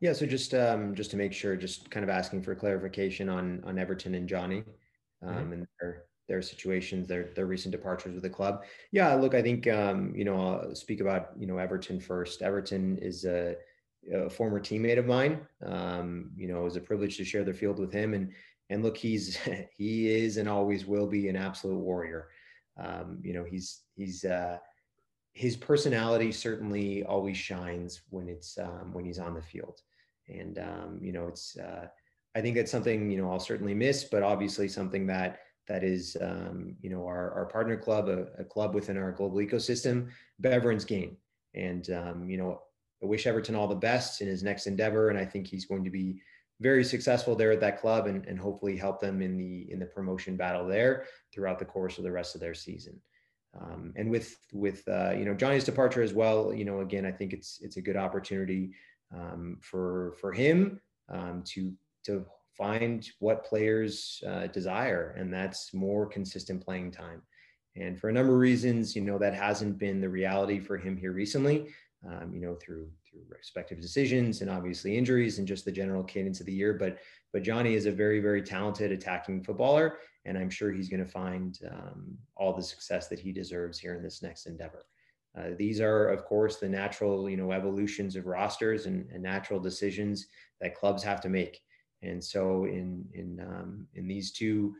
Yeah, 0.00 0.14
so 0.14 0.24
just 0.24 0.54
um, 0.54 0.94
just 0.94 1.10
to 1.10 1.16
make 1.16 1.32
sure, 1.32 1.56
just 1.56 1.90
kind 1.90 2.04
of 2.04 2.10
asking 2.10 2.42
for 2.42 2.54
clarification 2.54 3.28
on 3.28 3.62
on 3.64 3.78
Everton 3.78 4.14
and 4.14 4.28
Joni 4.28 4.64
um, 5.22 5.34
mm-hmm. 5.34 5.52
and 5.52 5.66
their 5.80 6.04
their 6.30 6.40
situations, 6.40 7.08
their 7.08 7.24
their 7.34 7.46
recent 7.46 7.72
departures 7.72 8.14
with 8.14 8.22
the 8.22 8.30
club. 8.30 8.62
Yeah, 8.92 9.12
look, 9.14 9.34
I 9.34 9.42
think 9.42 9.66
um, 9.66 10.14
you 10.14 10.24
know 10.24 10.36
I'll 10.36 10.74
speak 10.76 11.00
about 11.00 11.30
you 11.36 11.46
know 11.48 11.58
Everton 11.58 11.98
first. 12.00 12.40
Everton 12.40 12.98
is 12.98 13.24
a, 13.24 13.56
a 14.14 14.30
former 14.30 14.60
teammate 14.60 14.98
of 14.98 15.06
mine. 15.06 15.40
Um, 15.66 16.30
you 16.36 16.46
know, 16.46 16.60
it 16.60 16.64
was 16.64 16.76
a 16.76 16.80
privilege 16.80 17.16
to 17.16 17.24
share 17.24 17.42
the 17.42 17.52
field 17.52 17.80
with 17.80 17.92
him, 17.92 18.14
and 18.14 18.30
and 18.70 18.84
look, 18.84 18.96
he's 18.96 19.36
he 19.76 20.08
is 20.08 20.36
and 20.36 20.48
always 20.48 20.86
will 20.86 21.08
be 21.08 21.28
an 21.28 21.36
absolute 21.36 21.80
warrior. 21.80 22.28
Um, 22.78 23.18
you 23.22 23.34
know, 23.34 23.42
he's 23.42 23.80
he's 23.96 24.24
uh, 24.24 24.58
his 25.32 25.56
personality 25.56 26.30
certainly 26.30 27.02
always 27.02 27.36
shines 27.36 28.02
when 28.10 28.28
it's 28.28 28.56
um, 28.56 28.92
when 28.92 29.04
he's 29.04 29.18
on 29.18 29.34
the 29.34 29.42
field, 29.42 29.80
and 30.28 30.60
um, 30.60 31.00
you 31.02 31.10
know, 31.10 31.26
it's 31.26 31.58
uh, 31.58 31.88
I 32.36 32.40
think 32.40 32.54
that's 32.54 32.70
something 32.70 33.10
you 33.10 33.20
know 33.20 33.32
I'll 33.32 33.40
certainly 33.40 33.74
miss, 33.74 34.04
but 34.04 34.22
obviously 34.22 34.68
something 34.68 35.08
that 35.08 35.40
that 35.70 35.84
is, 35.84 36.16
um, 36.20 36.74
you 36.82 36.90
know, 36.90 37.06
our, 37.06 37.32
our 37.32 37.46
partner 37.46 37.76
club, 37.76 38.08
a, 38.08 38.26
a, 38.40 38.44
club 38.44 38.74
within 38.74 38.96
our 38.96 39.12
global 39.12 39.38
ecosystem, 39.38 40.08
Beveren's 40.40 40.84
Gain. 40.84 41.16
And, 41.54 41.88
um, 41.90 42.28
you 42.28 42.38
know, 42.38 42.60
I 43.00 43.06
wish 43.06 43.24
Everton 43.24 43.54
all 43.54 43.68
the 43.68 43.76
best 43.76 44.20
in 44.20 44.26
his 44.26 44.42
next 44.42 44.66
endeavor. 44.66 45.10
And 45.10 45.18
I 45.18 45.24
think 45.24 45.46
he's 45.46 45.66
going 45.66 45.84
to 45.84 45.90
be 45.90 46.20
very 46.58 46.82
successful 46.82 47.36
there 47.36 47.52
at 47.52 47.60
that 47.60 47.80
club 47.80 48.08
and, 48.08 48.26
and 48.26 48.36
hopefully 48.36 48.76
help 48.76 49.00
them 49.00 49.22
in 49.22 49.38
the, 49.38 49.70
in 49.70 49.78
the 49.78 49.86
promotion 49.86 50.36
battle 50.36 50.66
there 50.66 51.04
throughout 51.32 51.60
the 51.60 51.64
course 51.64 51.98
of 51.98 52.04
the 52.04 52.10
rest 52.10 52.34
of 52.34 52.40
their 52.40 52.54
season. 52.54 53.00
Um, 53.58 53.92
and 53.94 54.10
with, 54.10 54.38
with, 54.52 54.82
uh, 54.88 55.12
you 55.16 55.24
know, 55.24 55.34
Joni's 55.34 55.64
departure 55.64 56.02
as 56.02 56.12
well, 56.12 56.52
you 56.52 56.64
know, 56.64 56.80
again, 56.80 57.06
I 57.06 57.12
think 57.12 57.32
it's, 57.32 57.60
it's 57.62 57.76
a 57.76 57.82
good 57.82 57.96
opportunity 57.96 58.72
um, 59.14 59.58
for, 59.60 60.16
for 60.20 60.32
him 60.32 60.80
um, 61.08 61.44
to, 61.46 61.72
to 62.06 62.26
find 62.56 63.08
what 63.18 63.44
players 63.44 64.22
uh, 64.26 64.46
desire, 64.48 65.14
and 65.18 65.32
that's 65.32 65.72
more 65.72 66.06
consistent 66.06 66.64
playing 66.64 66.90
time. 66.90 67.22
And 67.76 67.98
for 67.98 68.08
a 68.08 68.12
number 68.12 68.32
of 68.32 68.40
reasons, 68.40 68.96
you 68.96 69.02
know, 69.02 69.18
that 69.18 69.34
hasn't 69.34 69.78
been 69.78 70.00
the 70.00 70.08
reality 70.08 70.58
for 70.58 70.76
him 70.76 70.96
here 70.96 71.12
recently. 71.12 71.68
Um, 72.08 72.32
you 72.32 72.40
know, 72.40 72.54
through 72.54 72.88
through 73.10 73.20
respective 73.28 73.78
decisions 73.78 74.40
and 74.40 74.50
obviously 74.50 74.96
injuries 74.96 75.38
and 75.38 75.46
just 75.46 75.66
the 75.66 75.72
general 75.72 76.02
cadence 76.02 76.40
of 76.40 76.46
the 76.46 76.52
year. 76.52 76.72
But 76.72 76.98
but 77.32 77.42
Joni 77.42 77.74
is 77.74 77.84
a 77.84 77.92
very 77.92 78.20
very 78.20 78.42
talented 78.42 78.90
attacking 78.90 79.44
footballer, 79.44 79.98
and 80.24 80.38
I'm 80.38 80.48
sure 80.48 80.72
he's 80.72 80.88
going 80.88 81.04
to 81.04 81.10
find 81.10 81.58
um, 81.70 82.16
all 82.36 82.54
the 82.54 82.62
success 82.62 83.08
that 83.08 83.18
he 83.18 83.32
deserves 83.32 83.78
here 83.78 83.94
in 83.94 84.02
this 84.02 84.22
next 84.22 84.46
endeavor. 84.46 84.86
Uh, 85.38 85.50
these 85.58 85.80
are, 85.80 86.08
of 86.08 86.24
course, 86.24 86.56
the 86.56 86.68
natural 86.68 87.28
you 87.28 87.36
know 87.36 87.52
evolutions 87.52 88.16
of 88.16 88.26
rosters 88.26 88.86
and, 88.86 89.08
and 89.12 89.22
natural 89.22 89.60
decisions 89.60 90.26
that 90.60 90.74
clubs 90.74 91.02
have 91.02 91.20
to 91.20 91.28
make. 91.28 91.60
And 92.02 92.22
so 92.22 92.64
in 92.64 93.04
in 93.14 93.40
um, 93.40 93.86
in 93.94 94.06
these 94.06 94.32
two, 94.32 94.74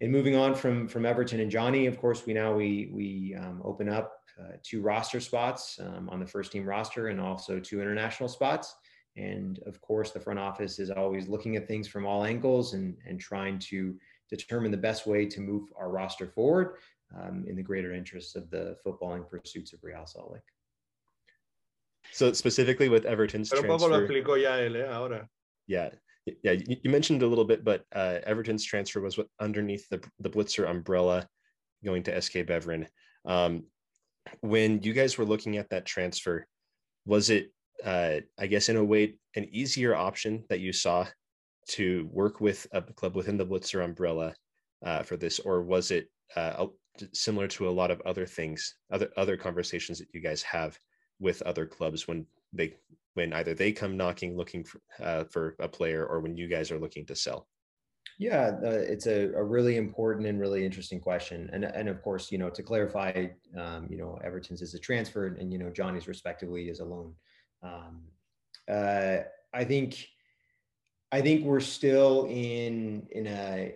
in 0.00 0.10
moving 0.10 0.36
on 0.36 0.54
from 0.54 0.88
from 0.88 1.04
Everton 1.04 1.40
and 1.40 1.50
Joni, 1.50 1.88
of 1.88 1.98
course, 1.98 2.24
we 2.26 2.32
now 2.34 2.54
we 2.54 2.90
we 2.92 3.36
um, 3.38 3.60
open 3.64 3.88
up 3.88 4.12
uh, 4.40 4.56
two 4.62 4.80
roster 4.80 5.20
spots 5.20 5.78
um, 5.80 6.08
on 6.08 6.20
the 6.20 6.26
first 6.26 6.52
team 6.52 6.64
roster 6.64 7.08
and 7.08 7.20
also 7.20 7.58
two 7.58 7.80
international 7.80 8.28
spots. 8.28 8.74
And 9.16 9.58
of 9.66 9.80
course, 9.80 10.12
the 10.12 10.20
front 10.20 10.38
office 10.38 10.78
is 10.78 10.90
always 10.90 11.28
looking 11.28 11.56
at 11.56 11.68
things 11.68 11.88
from 11.88 12.06
all 12.06 12.24
angles 12.24 12.74
and 12.74 12.96
and 13.06 13.20
trying 13.20 13.58
to 13.70 13.96
determine 14.30 14.70
the 14.70 14.78
best 14.78 15.06
way 15.06 15.26
to 15.26 15.40
move 15.40 15.68
our 15.76 15.90
roster 15.90 16.26
forward 16.26 16.76
um, 17.14 17.44
in 17.46 17.56
the 17.56 17.62
greater 17.62 17.92
interests 17.92 18.34
of 18.36 18.48
the 18.50 18.76
footballing 18.84 19.28
pursuits 19.28 19.72
of 19.72 19.80
Real 19.82 20.06
Salt 20.06 20.32
Lake. 20.32 20.42
So 22.12 22.32
specifically 22.32 22.88
with 22.88 23.04
Everton's 23.04 23.50
Pero 23.50 23.62
transfer, 23.62 23.88
lo 23.88 24.00
explicó 24.00 24.40
ya 24.40 24.56
él, 24.58 24.76
eh, 24.76 24.88
ahora. 24.88 25.28
Yeah, 25.66 25.90
yeah, 26.26 26.52
you, 26.52 26.90
mentioned 26.90 27.22
a 27.22 27.26
little 27.26 27.44
bit, 27.44 27.64
but 27.64 27.84
uh, 27.94 28.18
Everton's 28.24 28.64
transfer 28.64 29.00
was 29.00 29.18
underneath 29.40 29.88
the 29.88 30.02
the 30.20 30.30
Blitzer 30.30 30.68
umbrella, 30.68 31.26
going 31.84 32.02
to 32.04 32.20
SK 32.20 32.34
Beveren. 32.46 32.86
Um, 33.24 33.64
when 34.40 34.80
you 34.82 34.92
guys 34.92 35.18
were 35.18 35.24
looking 35.24 35.56
at 35.56 35.70
that 35.70 35.84
transfer, 35.84 36.46
was 37.04 37.30
it, 37.30 37.52
uh, 37.84 38.20
I 38.38 38.46
guess, 38.46 38.68
in 38.68 38.76
a 38.76 38.84
way, 38.84 39.16
an 39.34 39.48
easier 39.50 39.94
option 39.94 40.44
that 40.48 40.60
you 40.60 40.72
saw 40.72 41.06
to 41.70 42.08
work 42.12 42.40
with 42.40 42.66
a 42.72 42.82
club 42.82 43.16
within 43.16 43.36
the 43.36 43.46
Blitzer 43.46 43.84
umbrella 43.84 44.34
uh, 44.84 45.02
for 45.02 45.16
this, 45.16 45.40
or 45.40 45.62
was 45.62 45.90
it 45.90 46.08
uh, 46.36 46.66
similar 47.12 47.48
to 47.48 47.68
a 47.68 47.70
lot 47.70 47.90
of 47.90 48.00
other 48.02 48.26
things, 48.26 48.76
other 48.92 49.10
other 49.16 49.36
conversations 49.36 49.98
that 49.98 50.08
you 50.12 50.20
guys 50.20 50.42
have 50.42 50.78
with 51.18 51.42
other 51.42 51.66
clubs 51.66 52.06
when 52.06 52.26
they 52.52 52.74
when 53.14 53.32
either 53.32 53.54
they 53.54 53.72
come 53.72 53.96
knocking 53.96 54.36
looking 54.36 54.64
for, 54.64 54.80
uh, 55.02 55.24
for 55.24 55.56
a 55.58 55.68
player 55.68 56.06
or 56.06 56.20
when 56.20 56.36
you 56.36 56.48
guys 56.48 56.70
are 56.70 56.78
looking 56.78 57.06
to 57.06 57.16
sell? 57.16 57.48
Yeah, 58.18 58.52
uh, 58.64 58.70
it's 58.70 59.06
a, 59.06 59.32
a, 59.32 59.42
really 59.42 59.76
important 59.76 60.26
and 60.26 60.38
really 60.38 60.64
interesting 60.64 61.00
question. 61.00 61.50
And, 61.52 61.64
and 61.64 61.88
of 61.88 62.02
course, 62.02 62.30
you 62.30 62.38
know, 62.38 62.50
to 62.50 62.62
clarify, 62.62 63.26
um, 63.56 63.86
you 63.90 63.96
know, 63.96 64.18
Everton's 64.22 64.62
is 64.62 64.74
a 64.74 64.78
transfer 64.78 65.26
and, 65.26 65.52
you 65.52 65.58
know, 65.58 65.70
Joni's 65.70 66.08
respectively 66.08 66.68
is 66.68 66.80
a 66.80 66.84
loan. 66.84 67.14
Um, 67.62 68.02
uh, 68.70 69.18
I 69.52 69.64
think, 69.64 70.06
I 71.10 71.20
think 71.20 71.44
we're 71.44 71.60
still 71.60 72.26
in, 72.26 73.06
in 73.10 73.26
a, 73.26 73.74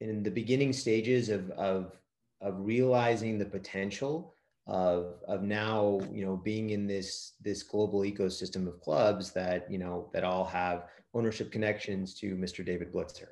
in 0.00 0.22
the 0.22 0.30
beginning 0.30 0.72
stages 0.72 1.28
of, 1.28 1.50
of, 1.52 1.96
of 2.40 2.54
realizing 2.58 3.38
the 3.38 3.44
potential 3.44 4.34
of 4.66 5.16
of 5.26 5.42
now 5.42 5.98
you 6.12 6.24
know 6.24 6.36
being 6.36 6.70
in 6.70 6.86
this 6.86 7.32
this 7.40 7.64
global 7.64 8.00
ecosystem 8.00 8.68
of 8.68 8.80
clubs 8.80 9.32
that 9.32 9.68
you 9.70 9.78
know 9.78 10.08
that 10.12 10.22
all 10.22 10.44
have 10.44 10.84
ownership 11.14 11.52
connections 11.52 12.14
to 12.14 12.34
Mr. 12.36 12.64
David 12.64 12.92
Blitzer. 12.92 13.28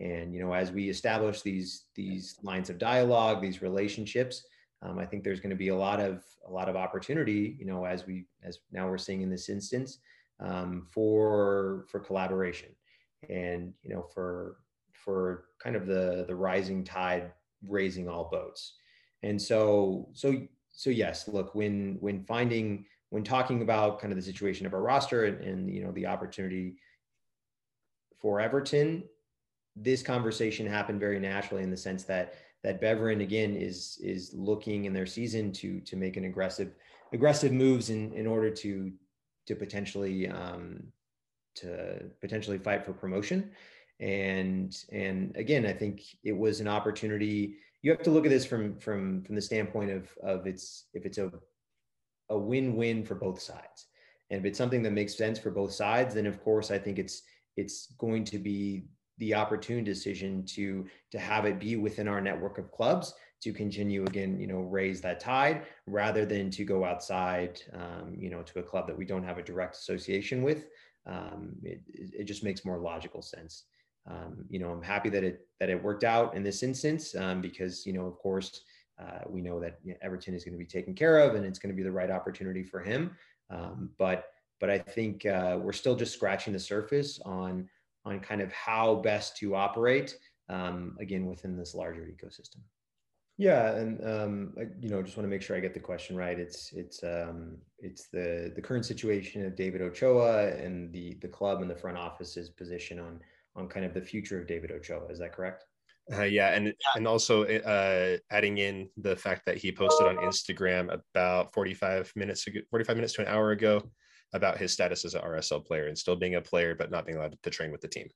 And 0.00 0.34
you 0.34 0.40
know, 0.40 0.52
as 0.52 0.72
we 0.72 0.88
establish 0.88 1.42
these 1.42 1.84
these 1.94 2.36
lines 2.42 2.68
of 2.68 2.78
dialogue, 2.78 3.40
these 3.40 3.62
relationships, 3.62 4.44
um, 4.82 4.98
I 4.98 5.06
think 5.06 5.22
there's 5.22 5.40
going 5.40 5.50
to 5.50 5.56
be 5.56 5.68
a 5.68 5.76
lot 5.76 6.00
of 6.00 6.24
a 6.46 6.50
lot 6.50 6.68
of 6.68 6.76
opportunity. 6.76 7.56
You 7.58 7.66
know, 7.66 7.84
as 7.84 8.06
we 8.06 8.26
as 8.42 8.58
now 8.72 8.88
we're 8.88 8.98
seeing 8.98 9.22
in 9.22 9.30
this 9.30 9.48
instance 9.48 9.98
um, 10.40 10.86
for 10.90 11.86
for 11.90 12.00
collaboration, 12.00 12.70
and 13.30 13.72
you 13.82 13.94
know, 13.94 14.02
for 14.12 14.56
for 14.92 15.44
kind 15.62 15.76
of 15.76 15.86
the 15.86 16.24
the 16.26 16.34
rising 16.34 16.82
tide 16.82 17.32
raising 17.66 18.08
all 18.08 18.28
boats. 18.30 18.74
And 19.22 19.40
so 19.40 20.08
so 20.12 20.36
so 20.74 20.90
yes, 20.90 21.28
look 21.28 21.54
when 21.54 21.96
when 22.00 22.24
finding 22.24 22.84
when 23.10 23.22
talking 23.22 23.62
about 23.62 24.00
kind 24.00 24.12
of 24.12 24.16
the 24.16 24.22
situation 24.22 24.66
of 24.66 24.74
our 24.74 24.82
roster 24.82 25.24
and, 25.24 25.40
and 25.40 25.70
you 25.70 25.84
know 25.84 25.92
the 25.92 26.06
opportunity 26.06 26.74
for 28.20 28.40
Everton, 28.40 29.04
this 29.76 30.02
conversation 30.02 30.66
happened 30.66 30.98
very 30.98 31.20
naturally 31.20 31.62
in 31.62 31.70
the 31.70 31.76
sense 31.76 32.02
that 32.04 32.34
that 32.64 32.80
Beveren 32.80 33.22
again 33.22 33.54
is 33.54 33.98
is 34.02 34.34
looking 34.34 34.86
in 34.86 34.92
their 34.92 35.06
season 35.06 35.52
to 35.52 35.80
to 35.80 35.96
make 35.96 36.16
an 36.16 36.24
aggressive 36.24 36.74
aggressive 37.12 37.52
moves 37.52 37.90
in 37.90 38.12
in 38.12 38.26
order 38.26 38.50
to 38.50 38.92
to 39.46 39.54
potentially 39.54 40.28
um, 40.28 40.82
to 41.54 42.02
potentially 42.20 42.58
fight 42.58 42.84
for 42.84 42.92
promotion. 42.92 43.52
And 44.00 44.76
and 44.90 45.36
again 45.36 45.66
I 45.66 45.72
think 45.72 46.02
it 46.24 46.36
was 46.36 46.60
an 46.60 46.66
opportunity 46.66 47.58
you 47.84 47.90
have 47.90 48.02
to 48.02 48.10
look 48.10 48.24
at 48.24 48.30
this 48.30 48.46
from 48.46 48.78
from 48.78 49.22
from 49.22 49.34
the 49.34 49.42
standpoint 49.42 49.90
of 49.90 50.08
of 50.22 50.46
it's 50.46 50.86
if 50.94 51.04
it's 51.04 51.18
a 51.18 51.30
a 52.30 52.38
win-win 52.38 53.04
for 53.04 53.14
both 53.14 53.38
sides. 53.38 53.88
And 54.30 54.40
if 54.40 54.46
it's 54.46 54.56
something 54.56 54.82
that 54.82 54.92
makes 54.92 55.14
sense 55.14 55.38
for 55.38 55.50
both 55.50 55.70
sides 55.70 56.14
then 56.14 56.26
of 56.26 56.42
course 56.42 56.70
I 56.70 56.78
think 56.78 56.98
it's 56.98 57.22
it's 57.58 57.92
going 57.98 58.24
to 58.24 58.38
be 58.38 58.86
the 59.18 59.34
opportune 59.34 59.84
decision 59.84 60.46
to 60.56 60.86
to 61.12 61.18
have 61.18 61.44
it 61.44 61.60
be 61.60 61.76
within 61.76 62.08
our 62.08 62.22
network 62.22 62.56
of 62.56 62.72
clubs 62.72 63.12
to 63.42 63.52
continue 63.52 64.02
again 64.04 64.40
you 64.40 64.46
know 64.46 64.60
raise 64.60 65.02
that 65.02 65.20
tide 65.20 65.66
rather 65.86 66.24
than 66.24 66.50
to 66.52 66.64
go 66.64 66.86
outside 66.86 67.60
um, 67.74 68.14
you 68.16 68.30
know 68.30 68.42
to 68.42 68.60
a 68.60 68.62
club 68.62 68.86
that 68.86 68.96
we 68.96 69.04
don't 69.04 69.24
have 69.24 69.36
a 69.38 69.42
direct 69.42 69.74
association 69.76 70.42
with. 70.42 70.64
Um, 71.06 71.56
it, 71.62 71.82
it 71.92 72.24
just 72.24 72.44
makes 72.44 72.64
more 72.64 72.78
logical 72.78 73.20
sense 73.20 73.64
um, 74.10 74.44
you 74.48 74.58
know 74.58 74.70
i'm 74.70 74.82
happy 74.82 75.08
that 75.08 75.24
it 75.24 75.46
that 75.60 75.70
it 75.70 75.82
worked 75.82 76.04
out 76.04 76.34
in 76.34 76.42
this 76.42 76.62
instance 76.62 77.14
um, 77.16 77.40
because 77.40 77.86
you 77.86 77.92
know 77.92 78.06
of 78.06 78.18
course 78.18 78.62
uh, 79.00 79.20
we 79.28 79.40
know 79.40 79.60
that 79.60 79.78
everton 80.02 80.34
is 80.34 80.44
going 80.44 80.52
to 80.52 80.58
be 80.58 80.66
taken 80.66 80.94
care 80.94 81.18
of 81.18 81.34
and 81.34 81.44
it's 81.44 81.58
going 81.58 81.72
to 81.72 81.76
be 81.76 81.82
the 81.82 81.90
right 81.90 82.10
opportunity 82.10 82.62
for 82.62 82.80
him 82.80 83.10
um, 83.50 83.90
but 83.98 84.26
but 84.60 84.70
i 84.70 84.78
think 84.78 85.26
uh, 85.26 85.58
we're 85.60 85.72
still 85.72 85.96
just 85.96 86.14
scratching 86.14 86.52
the 86.52 86.58
surface 86.58 87.18
on 87.24 87.68
on 88.04 88.20
kind 88.20 88.40
of 88.40 88.52
how 88.52 88.96
best 88.96 89.36
to 89.38 89.54
operate 89.54 90.16
um, 90.48 90.96
again 91.00 91.26
within 91.26 91.56
this 91.56 91.74
larger 91.74 92.02
ecosystem. 92.02 92.58
Yeah, 93.36 93.74
and 93.74 94.04
um, 94.06 94.54
I, 94.56 94.66
you 94.78 94.88
know, 94.88 95.02
just 95.02 95.16
want 95.16 95.26
to 95.26 95.30
make 95.30 95.42
sure 95.42 95.56
I 95.56 95.60
get 95.60 95.74
the 95.74 95.80
question 95.80 96.16
right. 96.16 96.38
It's 96.38 96.72
it's 96.72 97.02
um, 97.02 97.56
it's 97.80 98.06
the 98.06 98.52
the 98.54 98.62
current 98.62 98.86
situation 98.86 99.44
of 99.44 99.56
David 99.56 99.82
Ochoa 99.82 100.50
and 100.50 100.92
the 100.92 101.14
the 101.20 101.28
club 101.28 101.60
and 101.60 101.70
the 101.70 101.74
front 101.74 101.98
office's 101.98 102.48
position 102.48 103.00
on 103.00 103.20
on 103.56 103.68
kind 103.68 103.86
of 103.86 103.94
the 103.94 104.00
future 104.00 104.40
of 104.40 104.46
David 104.46 104.72
Ochoa. 104.72 105.06
Is 105.08 105.18
that 105.18 105.32
correct? 105.32 105.64
Uh, 106.12 106.22
yeah, 106.22 106.54
and 106.54 106.74
and 106.96 107.08
also 107.08 107.44
uh, 107.44 108.16
adding 108.30 108.58
in 108.58 108.88
the 108.98 109.16
fact 109.16 109.46
that 109.46 109.56
he 109.56 109.72
posted 109.72 110.06
on 110.06 110.16
Instagram 110.16 111.00
about 111.14 111.52
45 111.54 112.12
minutes 112.14 112.46
ago, 112.46 112.60
45 112.70 112.96
minutes 112.96 113.14
to 113.14 113.22
an 113.22 113.28
hour 113.28 113.52
ago 113.52 113.82
about 114.34 114.58
his 114.58 114.72
status 114.72 115.04
as 115.04 115.14
an 115.14 115.22
RSL 115.22 115.64
player 115.64 115.86
and 115.86 115.96
still 115.96 116.16
being 116.16 116.34
a 116.34 116.40
player, 116.40 116.74
but 116.74 116.90
not 116.90 117.06
being 117.06 117.16
allowed 117.16 117.38
to 117.42 117.50
train 117.50 117.72
with 117.72 117.80
the 117.80 117.88
team. 117.88 118.08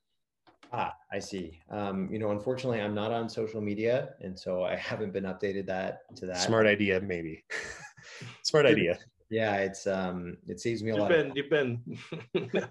Ah, 0.71 0.93
I 1.11 1.17
see. 1.17 1.59
Um, 1.71 2.09
you 2.11 2.19
know, 2.19 2.29
unfortunately, 2.29 2.79
I'm 2.79 2.93
not 2.93 3.11
on 3.11 3.27
social 3.27 3.59
media, 3.59 4.09
and 4.21 4.37
so 4.37 4.63
I 4.63 4.75
haven't 4.75 5.11
been 5.11 5.23
updated 5.23 5.65
that 5.65 6.01
to 6.17 6.27
that. 6.27 6.37
Smart 6.37 6.67
idea, 6.67 7.01
maybe. 7.01 7.43
Smart 8.43 8.67
idea. 8.67 8.99
Yeah, 9.31 9.55
it's 9.57 9.87
um, 9.87 10.37
it 10.47 10.59
saves 10.59 10.83
me 10.83 10.91
a 10.91 10.95
depend, 10.95 11.29
lot. 11.29 11.35
Depend. 11.35 11.97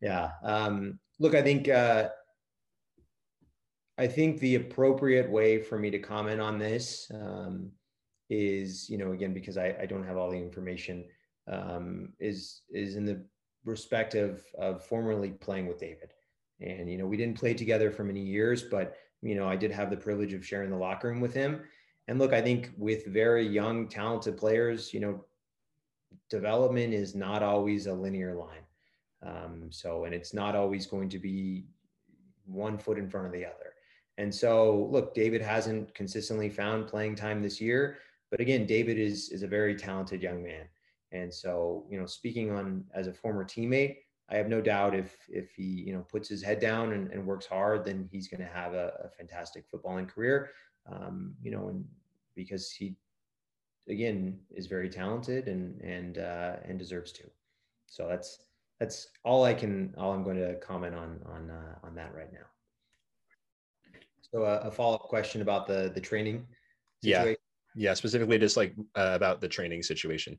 yeah. 0.00 0.30
Um, 0.42 0.98
look, 1.18 1.34
I 1.34 1.42
think 1.42 1.68
uh, 1.68 2.08
I 3.98 4.06
think 4.06 4.38
the 4.38 4.56
appropriate 4.56 5.30
way 5.30 5.60
for 5.60 5.78
me 5.78 5.90
to 5.90 5.98
comment 5.98 6.40
on 6.40 6.58
this 6.58 7.10
um, 7.14 7.70
is, 8.28 8.90
you 8.90 8.98
know, 8.98 9.12
again, 9.12 9.32
because 9.32 9.56
I, 9.56 9.74
I 9.80 9.86
don't 9.86 10.06
have 10.06 10.16
all 10.16 10.30
the 10.30 10.36
information 10.36 11.04
um, 11.50 12.12
is 12.18 12.62
is 12.70 12.96
in 12.96 13.04
the 13.04 13.24
respect 13.64 14.14
of 14.14 14.42
of 14.58 14.84
formerly 14.84 15.30
playing 15.30 15.66
with 15.66 15.78
David. 15.78 16.12
And 16.60 16.90
you 16.90 16.98
know, 16.98 17.06
we 17.06 17.16
didn't 17.16 17.38
play 17.38 17.54
together 17.54 17.90
for 17.90 18.04
many 18.04 18.22
years, 18.22 18.62
but 18.62 18.96
you 19.22 19.34
know, 19.34 19.48
I 19.48 19.56
did 19.56 19.70
have 19.72 19.90
the 19.90 19.96
privilege 19.96 20.34
of 20.34 20.46
sharing 20.46 20.70
the 20.70 20.76
locker 20.76 21.08
room 21.08 21.20
with 21.20 21.34
him. 21.34 21.62
And 22.08 22.18
look, 22.18 22.32
I 22.32 22.40
think 22.40 22.70
with 22.76 23.06
very 23.06 23.46
young, 23.46 23.88
talented 23.88 24.36
players, 24.36 24.94
you 24.94 25.00
know, 25.00 25.24
development 26.30 26.94
is 26.94 27.14
not 27.14 27.42
always 27.42 27.86
a 27.86 27.92
linear 27.92 28.34
line. 28.34 28.65
Um, 29.26 29.68
so, 29.70 30.04
and 30.04 30.14
it's 30.14 30.32
not 30.32 30.54
always 30.54 30.86
going 30.86 31.08
to 31.08 31.18
be 31.18 31.64
one 32.44 32.78
foot 32.78 32.98
in 32.98 33.10
front 33.10 33.26
of 33.26 33.32
the 33.32 33.44
other. 33.44 33.74
And 34.18 34.34
so, 34.34 34.88
look, 34.90 35.14
David 35.14 35.42
hasn't 35.42 35.94
consistently 35.94 36.48
found 36.48 36.86
playing 36.86 37.16
time 37.16 37.42
this 37.42 37.60
year, 37.60 37.98
but 38.30 38.40
again, 38.40 38.66
David 38.66 38.98
is 38.98 39.30
is 39.30 39.42
a 39.42 39.48
very 39.48 39.74
talented 39.74 40.22
young 40.22 40.42
man. 40.42 40.66
And 41.12 41.32
so, 41.32 41.86
you 41.90 41.98
know, 41.98 42.06
speaking 42.06 42.50
on 42.50 42.84
as 42.94 43.06
a 43.06 43.12
former 43.12 43.44
teammate, 43.44 43.96
I 44.28 44.36
have 44.36 44.48
no 44.48 44.60
doubt 44.60 44.94
if 44.94 45.16
if 45.28 45.54
he 45.54 45.62
you 45.62 45.92
know 45.92 46.04
puts 46.10 46.28
his 46.28 46.42
head 46.42 46.60
down 46.60 46.92
and, 46.92 47.10
and 47.12 47.26
works 47.26 47.46
hard, 47.46 47.84
then 47.84 48.08
he's 48.10 48.28
going 48.28 48.40
to 48.40 48.52
have 48.52 48.74
a, 48.74 48.92
a, 49.04 49.08
fantastic 49.08 49.64
footballing 49.70 50.08
career. 50.08 50.50
Um, 50.90 51.34
you 51.42 51.50
know, 51.50 51.68
and 51.68 51.84
because 52.34 52.70
he 52.70 52.96
again 53.88 54.38
is 54.50 54.66
very 54.66 54.88
talented 54.88 55.46
and 55.46 55.80
and 55.80 56.18
uh, 56.18 56.56
and 56.64 56.78
deserves 56.78 57.12
to. 57.12 57.24
So 57.86 58.08
that's 58.08 58.45
that's 58.80 59.08
all 59.24 59.44
I 59.44 59.54
can 59.54 59.94
all 59.96 60.12
I'm 60.12 60.22
going 60.22 60.36
to 60.36 60.54
comment 60.56 60.94
on 60.94 61.20
on 61.26 61.50
uh, 61.50 61.86
on 61.86 61.94
that 61.94 62.14
right 62.14 62.32
now. 62.32 62.46
So 64.20 64.42
uh, 64.42 64.60
a 64.64 64.70
follow 64.70 64.96
up 64.96 65.02
question 65.02 65.42
about 65.42 65.66
the 65.66 65.90
the 65.94 66.00
training. 66.00 66.46
Situation. 67.02 67.36
Yeah, 67.76 67.90
yeah, 67.90 67.94
specifically 67.94 68.38
just 68.38 68.56
like 68.56 68.74
uh, 68.94 69.12
about 69.14 69.40
the 69.40 69.48
training 69.48 69.82
situation. 69.82 70.38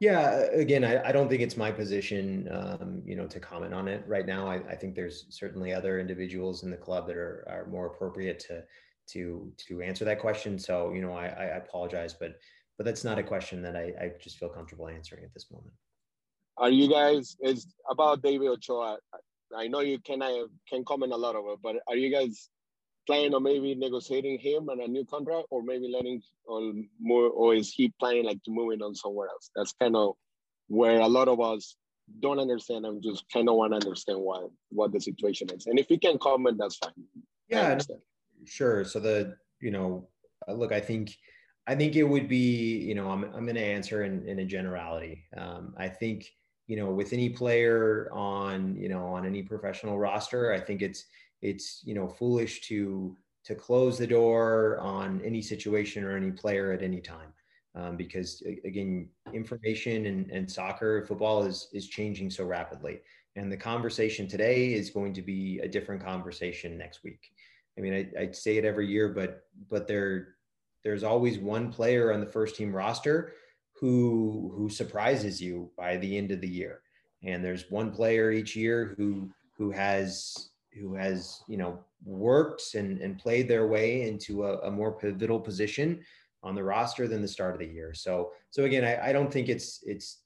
Yeah, 0.00 0.46
again, 0.54 0.82
I, 0.82 1.08
I 1.08 1.12
don't 1.12 1.28
think 1.28 1.42
it's 1.42 1.58
my 1.58 1.70
position, 1.70 2.48
um, 2.50 3.02
you 3.04 3.14
know, 3.16 3.26
to 3.26 3.38
comment 3.38 3.74
on 3.74 3.86
it 3.86 4.02
right 4.06 4.24
now. 4.24 4.48
I, 4.48 4.54
I 4.66 4.74
think 4.74 4.94
there's 4.94 5.26
certainly 5.28 5.74
other 5.74 6.00
individuals 6.00 6.62
in 6.62 6.70
the 6.70 6.76
club 6.78 7.06
that 7.08 7.16
are, 7.16 7.44
are 7.46 7.66
more 7.70 7.86
appropriate 7.86 8.40
to 8.48 8.64
to 9.08 9.52
to 9.68 9.82
answer 9.82 10.06
that 10.06 10.18
question. 10.18 10.58
So, 10.58 10.92
you 10.94 11.02
know, 11.02 11.12
I, 11.12 11.26
I 11.26 11.44
apologize, 11.58 12.14
but 12.14 12.36
but 12.78 12.86
that's 12.86 13.04
not 13.04 13.18
a 13.18 13.22
question 13.22 13.60
that 13.60 13.76
I, 13.76 13.92
I 14.00 14.12
just 14.18 14.38
feel 14.38 14.48
comfortable 14.48 14.88
answering 14.88 15.22
at 15.22 15.34
this 15.34 15.50
moment. 15.50 15.74
Are 16.60 16.70
you 16.70 16.88
guys 16.88 17.36
is 17.40 17.66
about 17.88 18.22
David 18.22 18.48
Ochoa? 18.48 18.98
I 19.56 19.66
know 19.66 19.80
you 19.80 19.98
can 19.98 20.22
I 20.22 20.44
can 20.68 20.84
comment 20.84 21.12
a 21.12 21.16
lot 21.16 21.34
of 21.34 21.44
it, 21.48 21.58
but 21.62 21.76
are 21.88 21.96
you 21.96 22.10
guys 22.10 22.50
planning 23.06 23.34
on 23.34 23.42
maybe 23.42 23.74
negotiating 23.74 24.38
him 24.38 24.68
and 24.68 24.80
a 24.82 24.86
new 24.86 25.04
contract, 25.06 25.46
or 25.50 25.62
maybe 25.62 25.88
letting 25.88 26.22
on 26.46 26.86
more, 27.00 27.28
or 27.30 27.54
is 27.54 27.72
he 27.72 27.92
planning 27.98 28.26
like 28.26 28.42
to 28.44 28.50
move 28.50 28.66
moving 28.66 28.82
on 28.82 28.94
somewhere 28.94 29.28
else? 29.28 29.50
That's 29.56 29.72
kind 29.80 29.96
of 29.96 30.14
where 30.68 31.00
a 31.00 31.08
lot 31.08 31.28
of 31.28 31.40
us 31.40 31.76
don't 32.20 32.38
understand 32.38 32.84
and 32.84 33.02
just 33.02 33.24
kind 33.32 33.48
of 33.48 33.54
want 33.54 33.72
to 33.72 33.76
understand 33.76 34.20
why 34.20 34.46
what 34.68 34.92
the 34.92 35.00
situation 35.00 35.48
is. 35.56 35.66
And 35.66 35.78
if 35.78 35.90
you 35.90 35.98
can 35.98 36.18
comment, 36.18 36.58
that's 36.58 36.76
fine. 36.76 36.92
Yeah, 37.48 37.78
sure. 38.44 38.84
So 38.84 39.00
the 39.00 39.34
you 39.60 39.70
know, 39.70 40.08
uh, 40.46 40.52
look, 40.52 40.72
I 40.72 40.80
think. 40.80 41.16
I 41.66 41.76
think 41.76 41.94
it 41.94 42.02
would 42.02 42.26
be, 42.26 42.78
you 42.78 42.96
know, 42.96 43.10
I'm, 43.10 43.22
I'm 43.22 43.44
going 43.44 43.54
to 43.54 43.64
answer 43.64 44.02
in, 44.02 44.26
in 44.26 44.40
a 44.40 44.44
generality. 44.44 45.24
Um, 45.36 45.74
I 45.76 45.88
think, 45.88 46.26
you 46.70 46.76
know, 46.76 46.90
with 46.90 47.12
any 47.12 47.28
player 47.28 48.08
on, 48.12 48.76
you 48.76 48.88
know, 48.88 49.04
on 49.06 49.26
any 49.26 49.42
professional 49.42 49.98
roster, 49.98 50.52
I 50.52 50.60
think 50.60 50.82
it's, 50.82 51.06
it's 51.42 51.82
you 51.84 51.94
know 51.94 52.06
foolish 52.06 52.60
to 52.68 53.16
to 53.44 53.54
close 53.54 53.98
the 53.98 54.06
door 54.06 54.78
on 54.78 55.20
any 55.24 55.42
situation 55.42 56.04
or 56.04 56.16
any 56.16 56.30
player 56.30 56.72
at 56.72 56.82
any 56.82 57.00
time. 57.00 57.32
Um, 57.74 57.96
because 57.96 58.42
again 58.64 59.08
information 59.32 60.06
and, 60.06 60.30
and 60.30 60.50
soccer 60.50 61.04
football 61.06 61.44
is 61.44 61.68
is 61.72 61.88
changing 61.88 62.30
so 62.30 62.44
rapidly. 62.44 63.00
And 63.36 63.50
the 63.50 63.56
conversation 63.56 64.28
today 64.28 64.74
is 64.74 64.90
going 64.90 65.12
to 65.14 65.22
be 65.22 65.60
a 65.60 65.68
different 65.68 66.04
conversation 66.04 66.76
next 66.76 67.02
week. 67.04 67.32
I 67.78 67.80
mean 67.80 67.94
I, 67.94 68.22
I 68.22 68.32
say 68.32 68.58
it 68.58 68.64
every 68.64 68.88
year 68.88 69.08
but 69.08 69.44
but 69.68 69.86
there 69.86 70.34
there's 70.84 71.04
always 71.04 71.38
one 71.38 71.72
player 71.72 72.12
on 72.12 72.20
the 72.20 72.26
first 72.26 72.56
team 72.56 72.74
roster 72.74 73.32
who 73.80 74.52
who 74.56 74.68
surprises 74.68 75.40
you 75.40 75.70
by 75.76 75.96
the 75.96 76.16
end 76.16 76.30
of 76.30 76.40
the 76.40 76.48
year 76.48 76.82
and 77.22 77.44
there's 77.44 77.70
one 77.70 77.90
player 77.90 78.30
each 78.30 78.54
year 78.54 78.94
who 78.96 79.30
who 79.56 79.70
has 79.70 80.50
who 80.78 80.94
has 80.94 81.42
you 81.48 81.56
know 81.56 81.78
worked 82.04 82.74
and, 82.74 83.00
and 83.00 83.18
played 83.18 83.48
their 83.48 83.66
way 83.66 84.08
into 84.08 84.44
a, 84.44 84.58
a, 84.60 84.70
more 84.70 84.92
pivotal 84.92 85.38
position 85.38 86.00
on 86.42 86.54
the 86.54 86.62
roster 86.62 87.06
than 87.06 87.20
the 87.20 87.28
start 87.28 87.52
of 87.52 87.58
the 87.58 87.66
year. 87.66 87.92
So 87.92 88.32
so 88.50 88.64
again, 88.64 88.84
I, 88.84 89.08
I 89.08 89.12
don't 89.12 89.32
think 89.32 89.48
it's 89.48 89.80
it's 89.84 90.22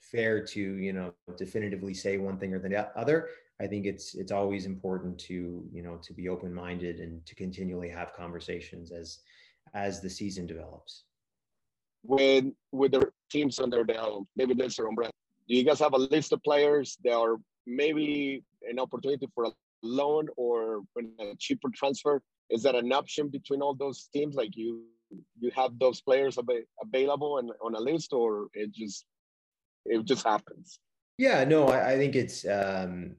fair 0.00 0.44
to 0.44 0.60
you 0.60 0.92
know 0.92 1.12
definitively 1.36 1.94
say 1.94 2.18
one 2.18 2.38
thing 2.38 2.54
or 2.54 2.58
the 2.58 2.98
other. 2.98 3.28
I 3.60 3.66
think 3.66 3.86
it's 3.86 4.14
it's 4.14 4.32
always 4.32 4.66
important 4.66 5.18
to 5.20 5.64
you 5.72 5.82
know 5.82 5.96
to 5.96 6.12
be 6.12 6.28
open 6.28 6.54
minded 6.54 7.00
and 7.00 7.24
to 7.26 7.34
continually 7.34 7.88
have 7.88 8.12
conversations 8.12 8.92
as 8.92 9.20
as 9.74 10.00
the 10.00 10.10
season 10.10 10.46
develops. 10.46 11.04
With 12.08 12.46
with 12.72 12.92
the 12.92 13.10
teams 13.30 13.58
under 13.58 13.84
the 13.84 14.24
David 14.36 14.58
Blitzer 14.58 14.88
umbrella, 14.88 15.12
do 15.48 15.54
you 15.54 15.64
guys 15.64 15.80
have 15.80 15.94
a 15.94 15.98
list 15.98 16.32
of 16.32 16.42
players 16.42 16.96
that 17.04 17.14
are 17.14 17.36
maybe 17.66 18.42
an 18.68 18.78
opportunity 18.78 19.26
for 19.34 19.44
a 19.44 19.52
loan 19.82 20.28
or 20.36 20.82
a 20.98 21.34
cheaper 21.38 21.68
transfer? 21.74 22.22
Is 22.50 22.62
that 22.62 22.74
an 22.74 22.92
option 22.92 23.28
between 23.28 23.60
all 23.62 23.74
those 23.74 24.08
teams? 24.12 24.36
Like 24.36 24.56
you 24.56 24.84
you 25.40 25.50
have 25.54 25.78
those 25.78 26.00
players 26.00 26.38
av- 26.38 26.66
available 26.82 27.38
and 27.38 27.50
on 27.62 27.74
a 27.74 27.80
list, 27.80 28.12
or 28.12 28.48
it 28.54 28.72
just 28.72 29.04
it 29.84 30.04
just 30.04 30.24
happens? 30.24 30.78
Yeah, 31.18 31.44
no, 31.44 31.68
I, 31.68 31.92
I 31.92 31.96
think 31.96 32.14
it's 32.14 32.46
um, 32.46 33.16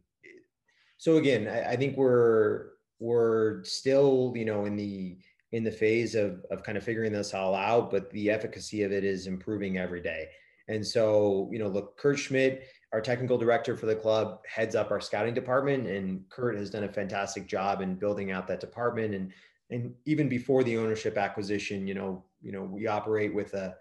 so 0.97 1.17
again, 1.17 1.47
I, 1.47 1.71
I, 1.71 1.75
think 1.75 1.97
we're 1.97 2.71
we're 2.99 3.63
still, 3.63 4.33
you 4.35 4.45
know, 4.45 4.65
in 4.65 4.75
the 4.75 5.17
in 5.51 5.63
the 5.63 5.71
phase 5.71 6.15
of 6.15 6.43
of 6.51 6.63
kind 6.63 6.77
of 6.77 6.83
figuring 6.83 7.13
this 7.13 7.33
all 7.33 7.55
out, 7.55 7.89
but 7.91 8.09
the 8.11 8.29
efficacy 8.29 8.83
of 8.83 8.91
it 8.91 9.03
is 9.03 9.27
improving 9.27 9.77
every 9.77 10.01
day. 10.01 10.27
And 10.67 10.85
so, 10.85 11.49
you 11.51 11.59
know, 11.59 11.69
look, 11.69 11.97
Kurt 11.97 12.19
Schmidt, 12.19 12.67
our 12.91 12.99
technical 12.99 13.37
director 13.37 13.77
for 13.77 13.85
the 13.85 13.95
club, 13.95 14.39
heads 14.45 14.75
up 14.75 14.91
our 14.91 14.99
scouting 14.99 15.33
department, 15.33 15.87
and 15.87 16.27
Kurt 16.29 16.57
has 16.57 16.69
done 16.69 16.83
a 16.83 16.91
fantastic 16.91 17.47
job 17.47 17.81
in 17.81 17.95
building 17.95 18.31
out 18.31 18.47
that 18.47 18.59
department. 18.59 19.13
And 19.13 19.31
and 19.69 19.93
even 20.05 20.29
before 20.29 20.63
the 20.63 20.77
ownership 20.77 21.17
acquisition, 21.17 21.87
you 21.87 21.93
know, 21.93 22.23
you 22.41 22.51
know, 22.51 22.63
we 22.63 22.87
operate 22.87 23.33
with 23.33 23.53
a 23.53 23.75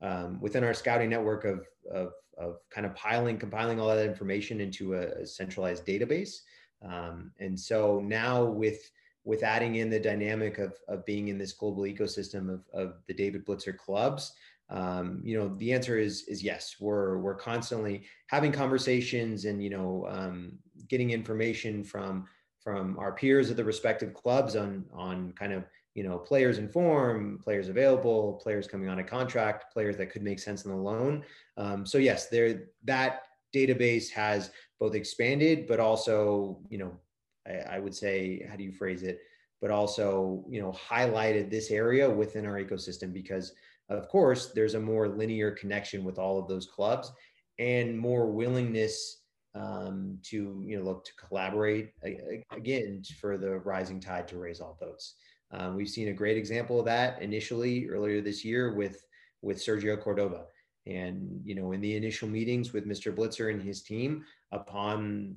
um, 0.00 0.40
within 0.40 0.64
our 0.64 0.74
scouting 0.74 1.10
network 1.10 1.44
of, 1.44 1.66
of 1.92 2.12
of 2.38 2.56
kind 2.70 2.86
of 2.86 2.94
piling, 2.94 3.38
compiling 3.38 3.78
all 3.78 3.88
that 3.88 4.04
information 4.04 4.60
into 4.60 4.94
a, 4.94 5.02
a 5.22 5.26
centralized 5.26 5.86
database. 5.86 6.38
Um, 6.84 7.30
and 7.38 7.58
so 7.58 8.00
now 8.00 8.44
with 8.44 8.90
with 9.24 9.42
adding 9.42 9.76
in 9.76 9.88
the 9.90 10.00
dynamic 10.00 10.58
of, 10.58 10.74
of 10.88 11.04
being 11.06 11.28
in 11.28 11.38
this 11.38 11.52
global 11.52 11.84
ecosystem 11.84 12.52
of, 12.52 12.64
of 12.72 12.94
the 13.06 13.14
David 13.14 13.46
Blitzer 13.46 13.76
clubs, 13.76 14.32
um, 14.72 15.20
you 15.22 15.38
know, 15.38 15.48
the 15.56 15.72
answer 15.72 15.98
is 15.98 16.22
is 16.28 16.42
yes. 16.42 16.76
We're 16.80 17.18
we're 17.18 17.34
constantly 17.34 18.04
having 18.28 18.52
conversations 18.52 19.44
and 19.44 19.62
you 19.62 19.70
know 19.70 20.06
um, 20.08 20.52
getting 20.88 21.10
information 21.10 21.84
from 21.84 22.26
from 22.58 22.98
our 22.98 23.12
peers 23.12 23.50
at 23.50 23.56
the 23.56 23.64
respective 23.64 24.14
clubs 24.14 24.56
on 24.56 24.86
on 24.92 25.32
kind 25.32 25.52
of 25.52 25.64
you 25.94 26.02
know 26.02 26.16
players 26.16 26.56
in 26.56 26.68
form, 26.68 27.38
players 27.44 27.68
available, 27.68 28.40
players 28.42 28.66
coming 28.66 28.88
on 28.88 28.98
a 28.98 29.04
contract, 29.04 29.70
players 29.74 29.98
that 29.98 30.10
could 30.10 30.22
make 30.22 30.38
sense 30.38 30.64
in 30.64 30.70
the 30.70 30.76
loan. 30.76 31.22
Um, 31.58 31.84
so 31.84 31.98
yes, 31.98 32.28
there 32.28 32.62
that 32.84 33.24
database 33.54 34.10
has 34.10 34.50
both 34.80 34.94
expanded, 34.94 35.66
but 35.66 35.80
also, 35.80 36.58
you 36.70 36.78
know, 36.78 36.98
I, 37.46 37.76
I, 37.76 37.78
would 37.78 37.94
say, 37.94 38.46
how 38.48 38.56
do 38.56 38.64
you 38.64 38.72
phrase 38.72 39.02
it? 39.02 39.20
But 39.60 39.70
also, 39.70 40.44
you 40.48 40.60
know, 40.60 40.72
highlighted 40.72 41.50
this 41.50 41.70
area 41.70 42.08
within 42.08 42.46
our 42.46 42.62
ecosystem 42.62 43.12
because, 43.12 43.52
of 43.88 44.08
course, 44.08 44.52
there's 44.52 44.74
a 44.74 44.80
more 44.80 45.08
linear 45.08 45.52
connection 45.52 46.04
with 46.04 46.18
all 46.18 46.38
of 46.38 46.48
those 46.48 46.66
clubs 46.66 47.12
and 47.58 47.98
more 47.98 48.30
willingness 48.30 49.22
um, 49.54 50.18
to, 50.24 50.62
you 50.64 50.78
know, 50.78 50.84
look 50.84 51.04
to 51.04 51.12
collaborate 51.14 51.92
again 52.50 53.02
for 53.20 53.36
the 53.36 53.58
rising 53.58 54.00
tide 54.00 54.26
to 54.28 54.38
raise 54.38 54.60
all 54.60 54.78
boats. 54.80 55.14
Um, 55.52 55.76
we've 55.76 55.88
seen 55.88 56.08
a 56.08 56.14
great 56.14 56.38
example 56.38 56.78
of 56.78 56.86
that 56.86 57.20
initially 57.20 57.88
earlier 57.88 58.20
this 58.20 58.44
year 58.44 58.74
with 58.74 59.04
with 59.42 59.58
Sergio 59.58 60.00
Cordova. 60.00 60.46
And 60.86 61.40
you 61.44 61.54
know, 61.54 61.72
in 61.72 61.80
the 61.80 61.96
initial 61.96 62.28
meetings 62.28 62.72
with 62.72 62.86
Mr. 62.86 63.14
Blitzer 63.14 63.52
and 63.52 63.62
his 63.62 63.82
team, 63.82 64.24
upon 64.50 65.36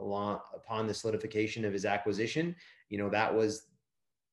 along, 0.00 0.40
upon 0.54 0.86
the 0.86 0.94
solidification 0.94 1.64
of 1.64 1.72
his 1.72 1.84
acquisition, 1.84 2.56
you 2.88 2.98
know, 2.98 3.08
that 3.10 3.34
was 3.34 3.66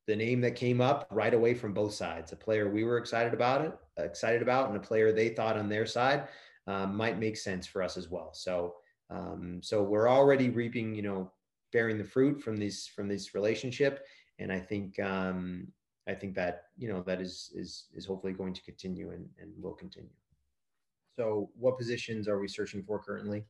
the 0.07 0.15
name 0.15 0.41
that 0.41 0.55
came 0.55 0.80
up 0.82 1.08
right 1.12 1.34
away 1.34 1.53
from 1.53 1.73
both 1.73 1.93
sides. 1.93 2.32
A 2.32 2.36
player 2.36 2.69
we 2.69 2.84
were 2.84 2.97
excited 2.97 3.34
about 3.34 3.62
it, 3.62 3.77
excited 3.97 4.41
about, 4.41 4.69
and 4.69 4.77
a 4.77 4.82
player 4.82 5.12
they 5.12 5.30
thought 5.30 5.58
on 5.58 5.69
their 5.69 5.86
side 5.86 6.27
um, 6.65 6.95
might 6.95 7.19
make 7.19 7.38
sense 7.38 7.67
for 7.67 7.84
us 7.84 7.97
as 7.97 8.10
well. 8.10 8.34
So, 8.34 8.75
um, 9.10 9.60
so 9.62 9.84
we're 9.84 10.10
already 10.10 10.49
reaping, 10.49 10.95
you 10.95 11.01
know, 11.01 11.32
bearing 11.73 11.97
the 11.97 12.03
fruit 12.03 12.41
from 12.41 12.58
these 12.58 12.88
from 12.88 13.08
this 13.08 13.36
relationship, 13.36 14.06
and 14.39 14.51
I 14.51 14.60
think 14.60 14.99
um, 14.99 15.67
I 16.08 16.13
think 16.13 16.36
that 16.36 16.63
you 16.77 16.88
know 16.88 17.03
that 17.03 17.21
is 17.21 17.51
is 17.53 17.88
is 17.93 18.06
hopefully 18.06 18.34
going 18.34 18.53
to 18.53 18.63
continue 18.63 19.12
and, 19.12 19.27
and 19.41 19.51
will 19.62 19.73
continue. 19.73 20.10
So, 21.17 21.49
what 21.58 21.77
positions 21.77 22.27
are 22.27 22.39
we 22.39 22.47
searching 22.47 22.84
for 22.84 22.99
currently 22.99 23.43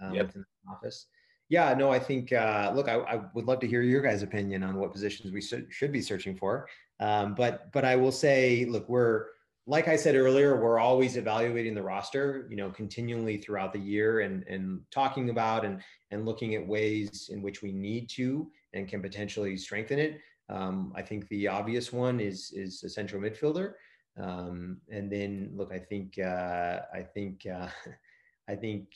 um, 0.00 0.14
yep. 0.14 0.26
within 0.26 0.44
the 0.64 0.72
office? 0.72 1.06
Yeah, 1.52 1.74
no, 1.74 1.90
I 1.90 1.98
think 1.98 2.32
uh, 2.32 2.72
look, 2.74 2.88
I, 2.88 2.94
I, 2.94 3.20
would 3.34 3.44
love 3.44 3.60
to 3.60 3.66
hear 3.66 3.82
your 3.82 4.00
guys' 4.00 4.22
opinion 4.22 4.62
on 4.62 4.76
what 4.76 4.90
positions 4.90 5.34
we 5.34 5.42
should 5.42 5.92
be 5.92 6.00
searching 6.00 6.34
for. 6.34 6.66
Um, 6.98 7.34
but 7.34 7.70
but 7.72 7.84
I 7.84 7.94
will 7.94 8.10
say, 8.10 8.64
look, 8.64 8.88
we're 8.88 9.26
like 9.66 9.86
I 9.86 9.96
said 9.96 10.14
earlier, 10.14 10.58
we're 10.58 10.78
always 10.78 11.18
evaluating 11.18 11.74
the 11.74 11.82
roster, 11.82 12.46
you 12.48 12.56
know, 12.56 12.70
continually 12.70 13.36
throughout 13.36 13.74
the 13.74 13.78
year 13.78 14.20
and 14.20 14.44
and 14.48 14.80
talking 14.90 15.28
about 15.28 15.66
and 15.66 15.82
and 16.10 16.24
looking 16.24 16.54
at 16.54 16.66
ways 16.66 17.28
in 17.30 17.42
which 17.42 17.60
we 17.60 17.70
need 17.70 18.08
to 18.16 18.50
and 18.72 18.88
can 18.88 19.02
potentially 19.02 19.58
strengthen 19.58 19.98
it. 19.98 20.22
Um, 20.48 20.90
I 20.96 21.02
think 21.02 21.28
the 21.28 21.48
obvious 21.48 21.92
one 21.92 22.18
is 22.18 22.50
is 22.56 22.82
a 22.82 22.88
central 22.88 23.20
midfielder. 23.20 23.74
Um, 24.18 24.78
and 24.90 25.12
then 25.12 25.50
look, 25.54 25.70
I 25.70 25.80
think 25.80 26.18
uh, 26.18 26.78
I 26.94 27.02
think 27.02 27.44
uh, 27.44 27.68
I 28.48 28.54
think 28.54 28.86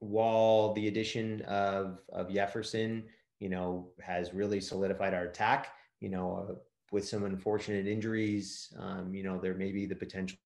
while 0.00 0.72
the 0.74 0.88
addition 0.88 1.42
of 1.42 2.00
of 2.12 2.32
Jefferson, 2.32 3.04
you 3.40 3.48
know, 3.48 3.88
has 4.00 4.34
really 4.34 4.60
solidified 4.60 5.14
our 5.14 5.24
attack, 5.24 5.74
you 6.00 6.08
know, 6.08 6.46
uh, 6.48 6.54
with 6.92 7.06
some 7.06 7.24
unfortunate 7.24 7.86
injuries, 7.86 8.74
um, 8.78 9.14
you 9.14 9.22
know, 9.22 9.38
there 9.38 9.54
may 9.54 9.72
be 9.72 9.86
the 9.86 9.94
potential 9.94 10.38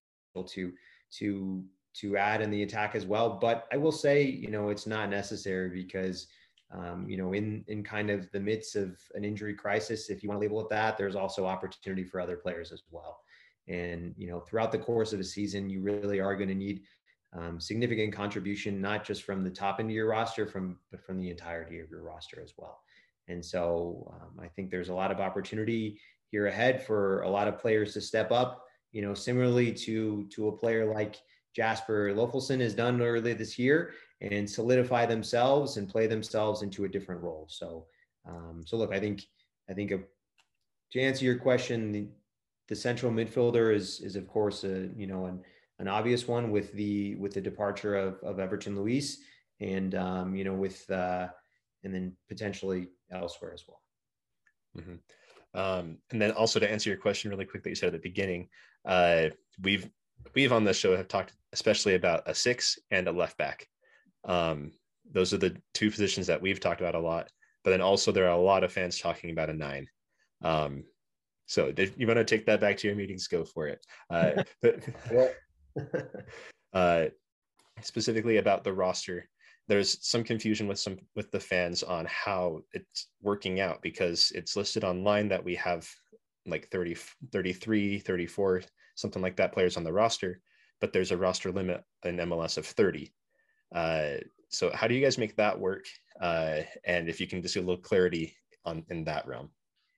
to 0.46 0.72
to 1.18 1.64
to 1.94 2.16
add 2.16 2.40
in 2.40 2.50
the 2.50 2.62
attack 2.62 2.94
as 2.94 3.04
well. 3.04 3.38
But 3.40 3.66
I 3.70 3.76
will 3.76 3.92
say, 3.92 4.22
you 4.24 4.50
know, 4.50 4.70
it's 4.70 4.86
not 4.86 5.10
necessary 5.10 5.68
because 5.68 6.26
um, 6.74 7.06
you 7.08 7.18
know, 7.18 7.34
in 7.34 7.64
in 7.68 7.84
kind 7.84 8.10
of 8.10 8.30
the 8.32 8.40
midst 8.40 8.76
of 8.76 8.98
an 9.14 9.24
injury 9.24 9.54
crisis, 9.54 10.08
if 10.08 10.22
you 10.22 10.28
want 10.28 10.40
to 10.40 10.42
label 10.46 10.60
it 10.62 10.70
that, 10.70 10.96
there's 10.96 11.16
also 11.16 11.44
opportunity 11.44 12.04
for 12.04 12.20
other 12.20 12.36
players 12.36 12.72
as 12.72 12.82
well. 12.90 13.20
And 13.68 14.14
you 14.16 14.26
know, 14.28 14.40
throughout 14.40 14.72
the 14.72 14.78
course 14.78 15.12
of 15.12 15.20
a 15.20 15.24
season, 15.24 15.68
you 15.68 15.82
really 15.82 16.18
are 16.18 16.34
going 16.34 16.48
to 16.48 16.54
need 16.54 16.82
um, 17.32 17.60
significant 17.60 18.12
contribution, 18.12 18.80
not 18.80 19.04
just 19.04 19.22
from 19.22 19.42
the 19.42 19.50
top 19.50 19.80
end 19.80 19.90
of 19.90 19.94
your 19.94 20.08
roster, 20.08 20.46
from 20.46 20.78
but 20.90 21.04
from 21.04 21.18
the 21.20 21.30
entirety 21.30 21.80
of 21.80 21.90
your 21.90 22.02
roster 22.02 22.40
as 22.42 22.52
well. 22.56 22.80
And 23.28 23.44
so, 23.44 24.12
um, 24.14 24.44
I 24.44 24.48
think 24.48 24.70
there's 24.70 24.90
a 24.90 24.94
lot 24.94 25.10
of 25.10 25.20
opportunity 25.20 26.00
here 26.30 26.46
ahead 26.46 26.84
for 26.84 27.22
a 27.22 27.30
lot 27.30 27.48
of 27.48 27.58
players 27.58 27.94
to 27.94 28.00
step 28.00 28.30
up. 28.32 28.64
You 28.92 29.02
know, 29.02 29.14
similarly 29.14 29.72
to 29.72 30.26
to 30.34 30.48
a 30.48 30.56
player 30.56 30.92
like 30.92 31.16
Jasper 31.54 32.12
Löffelsend 32.14 32.60
has 32.60 32.74
done 32.74 33.00
early 33.00 33.34
this 33.34 33.58
year, 33.58 33.92
and 34.20 34.48
solidify 34.48 35.06
themselves 35.06 35.76
and 35.76 35.88
play 35.88 36.06
themselves 36.06 36.62
into 36.62 36.84
a 36.84 36.88
different 36.88 37.22
role. 37.22 37.46
So, 37.50 37.86
um, 38.26 38.62
so 38.64 38.76
look, 38.76 38.92
I 38.92 39.00
think, 39.00 39.26
I 39.68 39.74
think 39.74 39.90
a, 39.90 39.98
to 40.92 41.00
answer 41.00 41.24
your 41.24 41.38
question, 41.38 41.92
the, 41.92 42.06
the 42.68 42.76
central 42.76 43.10
midfielder 43.10 43.74
is, 43.74 44.00
is 44.00 44.14
of 44.14 44.28
course, 44.28 44.62
a, 44.64 44.88
you 44.96 45.06
know, 45.06 45.26
an, 45.26 45.42
an 45.78 45.88
obvious 45.88 46.28
one 46.28 46.50
with 46.50 46.72
the, 46.72 47.16
with 47.16 47.34
the 47.34 47.40
departure 47.40 47.96
of, 47.96 48.18
of 48.22 48.38
Everton 48.38 48.76
Luiz 48.76 49.18
and, 49.60 49.94
um, 49.94 50.34
you 50.34 50.44
know, 50.44 50.54
with, 50.54 50.88
uh, 50.90 51.28
and 51.84 51.94
then 51.94 52.16
potentially 52.28 52.88
elsewhere 53.10 53.52
as 53.52 53.64
well. 53.66 53.80
Mm-hmm. 54.78 54.94
Um, 55.54 55.98
and 56.10 56.20
then 56.20 56.32
also 56.32 56.58
to 56.58 56.70
answer 56.70 56.88
your 56.88 56.98
question 56.98 57.30
really 57.30 57.44
quick 57.44 57.62
that 57.62 57.68
you 57.68 57.74
said 57.74 57.88
at 57.88 57.92
the 57.92 57.98
beginning, 57.98 58.48
uh, 58.86 59.28
we've 59.62 59.88
we've 60.34 60.52
on 60.52 60.64
this 60.64 60.78
show 60.78 60.96
have 60.96 61.08
talked 61.08 61.34
especially 61.52 61.94
about 61.94 62.22
a 62.26 62.34
six 62.34 62.78
and 62.90 63.08
a 63.08 63.12
left 63.12 63.36
back. 63.36 63.66
Um, 64.24 64.72
those 65.10 65.34
are 65.34 65.38
the 65.38 65.56
two 65.74 65.90
positions 65.90 66.26
that 66.28 66.40
we've 66.40 66.60
talked 66.60 66.80
about 66.80 66.94
a 66.94 67.00
lot. 67.00 67.28
But 67.64 67.70
then 67.70 67.80
also 67.80 68.12
there 68.12 68.26
are 68.26 68.38
a 68.38 68.40
lot 68.40 68.64
of 68.64 68.72
fans 68.72 68.98
talking 68.98 69.30
about 69.30 69.50
a 69.50 69.54
nine. 69.54 69.88
Um, 70.42 70.84
so 71.46 71.72
if 71.76 71.98
you 71.98 72.06
want 72.06 72.18
to 72.18 72.24
take 72.24 72.46
that 72.46 72.60
back 72.60 72.78
to 72.78 72.86
your 72.88 72.96
meetings, 72.96 73.28
go 73.28 73.44
for 73.44 73.68
it. 73.68 73.84
Uh, 74.10 74.42
but, 74.62 74.88
uh, 76.72 77.06
specifically 77.80 78.38
about 78.38 78.64
the 78.64 78.72
roster, 78.72 79.28
there's 79.68 79.98
some 80.06 80.24
confusion 80.24 80.66
with 80.66 80.78
some 80.78 80.98
with 81.14 81.30
the 81.30 81.40
fans 81.40 81.82
on 81.82 82.06
how 82.08 82.60
it's 82.72 83.08
working 83.20 83.60
out 83.60 83.80
because 83.82 84.32
it's 84.34 84.56
listed 84.56 84.84
online 84.84 85.28
that 85.28 85.44
we 85.44 85.54
have 85.54 85.88
like 86.46 86.68
30 86.70 86.96
33 87.30 88.00
34 88.00 88.62
something 88.96 89.22
like 89.22 89.36
that 89.36 89.52
players 89.52 89.76
on 89.76 89.84
the 89.84 89.92
roster 89.92 90.40
but 90.80 90.92
there's 90.92 91.12
a 91.12 91.16
roster 91.16 91.52
limit 91.52 91.84
in 92.04 92.16
mls 92.16 92.58
of 92.58 92.66
30 92.66 93.12
uh, 93.74 94.16
so 94.48 94.70
how 94.74 94.86
do 94.86 94.94
you 94.94 95.02
guys 95.02 95.18
make 95.18 95.36
that 95.36 95.58
work? 95.58 95.86
Uh, 96.20 96.60
and 96.84 97.08
if 97.08 97.20
you 97.20 97.26
can 97.26 97.42
just 97.42 97.54
get 97.54 97.64
a 97.64 97.66
little 97.66 97.82
clarity 97.82 98.36
on 98.64 98.84
in 98.90 99.04
that 99.04 99.26
realm. 99.26 99.50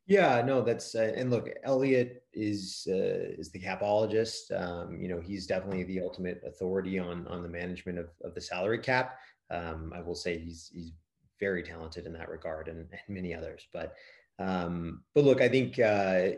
Yeah, 0.06 0.42
no, 0.42 0.60
that's 0.60 0.94
uh, 0.94 1.12
and 1.16 1.30
look, 1.30 1.48
Elliot 1.62 2.24
is 2.34 2.86
uh, 2.90 3.32
is 3.38 3.50
the 3.50 3.60
capologist. 3.60 4.52
Um, 4.52 5.00
you 5.00 5.08
know, 5.08 5.18
he's 5.20 5.46
definitely 5.46 5.84
the 5.84 6.00
ultimate 6.00 6.42
authority 6.46 6.98
on 6.98 7.26
on 7.28 7.42
the 7.42 7.48
management 7.48 7.98
of, 7.98 8.10
of 8.22 8.34
the 8.34 8.40
salary 8.40 8.78
cap. 8.78 9.18
Um, 9.50 9.92
I 9.94 10.02
will 10.02 10.14
say 10.14 10.38
he's 10.38 10.70
he's 10.74 10.92
very 11.40 11.62
talented 11.62 12.06
in 12.06 12.12
that 12.12 12.28
regard, 12.28 12.68
and, 12.68 12.80
and 12.80 13.00
many 13.08 13.34
others. 13.34 13.66
But 13.72 13.94
um, 14.38 15.04
but 15.14 15.24
look, 15.24 15.40
I 15.40 15.48
think 15.48 15.78
uh, 15.78 16.32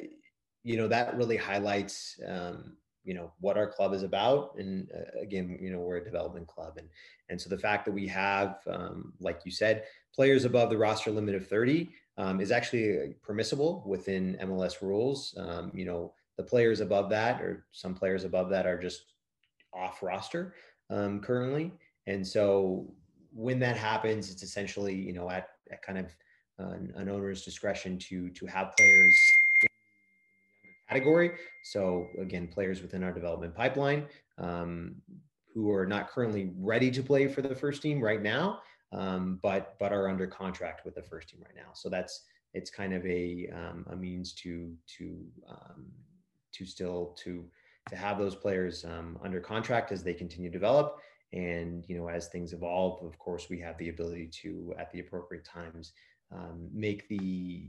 you 0.62 0.76
know 0.76 0.86
that 0.86 1.16
really 1.16 1.36
highlights 1.36 2.20
um, 2.26 2.76
you 3.06 3.14
know 3.14 3.32
what 3.40 3.56
our 3.56 3.68
club 3.68 3.94
is 3.94 4.02
about 4.02 4.56
and 4.58 4.88
uh, 4.94 5.20
again 5.20 5.56
you 5.60 5.70
know 5.70 5.78
we're 5.78 5.98
a 5.98 6.04
development 6.04 6.46
club 6.48 6.76
and 6.76 6.88
and 7.30 7.40
so 7.40 7.48
the 7.48 7.56
fact 7.56 7.84
that 7.84 7.92
we 7.92 8.06
have 8.06 8.58
um, 8.66 9.12
like 9.20 9.40
you 9.44 9.52
said 9.52 9.84
players 10.12 10.44
above 10.44 10.70
the 10.70 10.76
roster 10.76 11.12
limit 11.12 11.36
of 11.36 11.46
30 11.46 11.88
um, 12.18 12.40
is 12.40 12.50
actually 12.50 12.98
uh, 12.98 13.06
permissible 13.22 13.82
within 13.86 14.36
mls 14.42 14.82
rules 14.82 15.34
um, 15.38 15.70
you 15.74 15.84
know 15.84 16.12
the 16.36 16.42
players 16.42 16.80
above 16.80 17.08
that 17.10 17.40
or 17.40 17.66
some 17.72 17.94
players 17.94 18.24
above 18.24 18.50
that 18.50 18.66
are 18.66 18.78
just 18.78 19.12
off 19.72 20.02
roster 20.02 20.54
um, 20.90 21.20
currently 21.20 21.72
and 22.06 22.26
so 22.26 22.86
when 23.32 23.58
that 23.58 23.76
happens 23.76 24.30
it's 24.30 24.42
essentially 24.42 24.94
you 24.94 25.12
know 25.12 25.28
at, 25.30 25.48
at 25.70 25.82
kind 25.82 25.98
of 25.98 26.14
an 26.58 27.08
owner's 27.10 27.44
discretion 27.44 27.98
to 27.98 28.30
to 28.30 28.46
have 28.46 28.74
players 28.78 29.14
category. 30.88 31.32
So 31.62 32.08
again, 32.20 32.48
players 32.48 32.82
within 32.82 33.02
our 33.02 33.12
development 33.12 33.54
pipeline 33.54 34.06
um, 34.38 34.96
who 35.54 35.70
are 35.72 35.86
not 35.86 36.08
currently 36.08 36.52
ready 36.58 36.90
to 36.90 37.02
play 37.02 37.28
for 37.28 37.42
the 37.42 37.54
first 37.54 37.82
team 37.82 38.00
right 38.00 38.22
now, 38.22 38.60
um, 38.96 39.38
but 39.42 39.76
but 39.78 39.92
are 39.92 40.08
under 40.08 40.26
contract 40.26 40.84
with 40.84 40.94
the 40.94 41.02
first 41.02 41.28
team 41.28 41.40
right 41.44 41.54
now. 41.54 41.70
So 41.74 41.88
that's 41.88 42.24
it's 42.54 42.70
kind 42.70 42.94
of 42.94 43.04
a 43.06 43.48
um, 43.54 43.86
a 43.90 43.96
means 43.96 44.32
to 44.34 44.72
to 44.98 45.24
um, 45.48 45.86
to 46.52 46.64
still 46.64 47.14
to 47.22 47.44
to 47.90 47.96
have 47.96 48.18
those 48.18 48.34
players 48.34 48.84
um, 48.84 49.18
under 49.22 49.40
contract 49.40 49.92
as 49.92 50.02
they 50.02 50.14
continue 50.14 50.50
to 50.50 50.58
develop. 50.58 50.98
And 51.32 51.84
you 51.88 51.96
know, 51.96 52.08
as 52.08 52.28
things 52.28 52.52
evolve, 52.52 53.04
of 53.04 53.18
course, 53.18 53.48
we 53.50 53.60
have 53.60 53.76
the 53.78 53.90
ability 53.90 54.30
to, 54.42 54.74
at 54.78 54.90
the 54.92 55.00
appropriate 55.00 55.44
times, 55.44 55.92
um, 56.32 56.68
make 56.72 57.08
the 57.08 57.68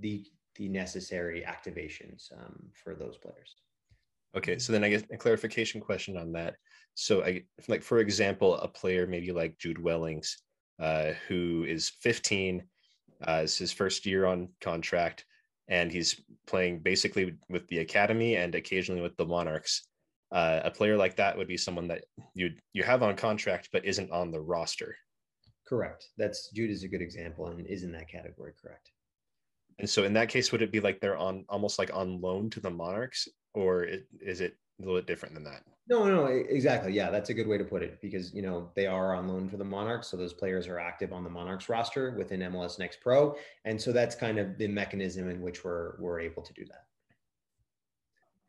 the 0.00 0.24
the 0.54 0.68
necessary 0.68 1.44
activations 1.46 2.32
um, 2.32 2.70
for 2.72 2.94
those 2.94 3.16
players. 3.18 3.56
Okay, 4.36 4.58
so 4.58 4.72
then 4.72 4.84
I 4.84 4.90
guess 4.90 5.02
a 5.10 5.16
clarification 5.16 5.80
question 5.80 6.16
on 6.16 6.32
that. 6.32 6.56
So, 6.94 7.24
I 7.24 7.44
like 7.68 7.82
for 7.82 8.00
example, 8.00 8.56
a 8.56 8.68
player 8.68 9.06
maybe 9.06 9.32
like 9.32 9.58
Jude 9.58 9.82
Wellings, 9.82 10.36
uh, 10.78 11.12
who 11.28 11.64
is 11.66 11.90
15, 12.00 12.62
uh, 13.26 13.40
is 13.44 13.56
his 13.56 13.72
first 13.72 14.04
year 14.04 14.26
on 14.26 14.48
contract, 14.60 15.24
and 15.68 15.90
he's 15.90 16.20
playing 16.46 16.80
basically 16.80 17.34
with 17.48 17.66
the 17.68 17.78
academy 17.78 18.36
and 18.36 18.54
occasionally 18.54 19.00
with 19.00 19.16
the 19.16 19.26
Monarchs. 19.26 19.88
Uh, 20.32 20.60
a 20.64 20.70
player 20.70 20.96
like 20.96 21.16
that 21.16 21.36
would 21.36 21.48
be 21.48 21.56
someone 21.56 21.88
that 21.88 22.04
you 22.34 22.50
you 22.72 22.82
have 22.82 23.02
on 23.02 23.14
contract 23.14 23.68
but 23.72 23.84
isn't 23.84 24.10
on 24.10 24.30
the 24.30 24.40
roster. 24.40 24.96
Correct. 25.66 26.08
That's 26.18 26.50
Jude 26.50 26.70
is 26.70 26.82
a 26.82 26.88
good 26.88 27.02
example 27.02 27.46
and 27.46 27.66
is 27.66 27.84
in 27.84 27.92
that 27.92 28.08
category. 28.08 28.52
Correct. 28.60 28.90
And 29.78 29.88
so 29.88 30.04
in 30.04 30.12
that 30.14 30.28
case, 30.28 30.52
would 30.52 30.62
it 30.62 30.72
be 30.72 30.80
like 30.80 31.00
they're 31.00 31.18
on 31.18 31.44
almost 31.48 31.78
like 31.78 31.90
on 31.94 32.20
loan 32.20 32.50
to 32.50 32.60
the 32.60 32.70
Monarchs, 32.70 33.28
or 33.56 33.86
is 34.20 34.42
it 34.42 34.54
a 34.78 34.82
little 34.82 34.98
bit 34.98 35.06
different 35.06 35.34
than 35.34 35.42
that? 35.44 35.62
No, 35.88 36.04
no, 36.04 36.26
exactly. 36.26 36.92
Yeah, 36.92 37.10
that's 37.10 37.30
a 37.30 37.34
good 37.34 37.46
way 37.46 37.56
to 37.58 37.64
put 37.64 37.82
it 37.82 38.00
because 38.02 38.34
you 38.34 38.42
know 38.42 38.70
they 38.74 38.86
are 38.86 39.14
on 39.14 39.28
loan 39.28 39.48
for 39.48 39.56
the 39.56 39.64
Monarchs, 39.64 40.08
so 40.08 40.16
those 40.16 40.32
players 40.32 40.68
are 40.68 40.78
active 40.78 41.12
on 41.12 41.24
the 41.24 41.30
Monarchs 41.30 41.68
roster 41.68 42.14
within 42.16 42.40
MLS 42.40 42.78
Next 42.78 43.00
Pro, 43.00 43.34
and 43.64 43.80
so 43.80 43.92
that's 43.92 44.14
kind 44.14 44.38
of 44.38 44.58
the 44.58 44.68
mechanism 44.68 45.30
in 45.30 45.40
which 45.40 45.64
we're 45.64 45.94
we're 45.98 46.20
able 46.20 46.42
to 46.42 46.52
do 46.52 46.64
that. 46.66 46.84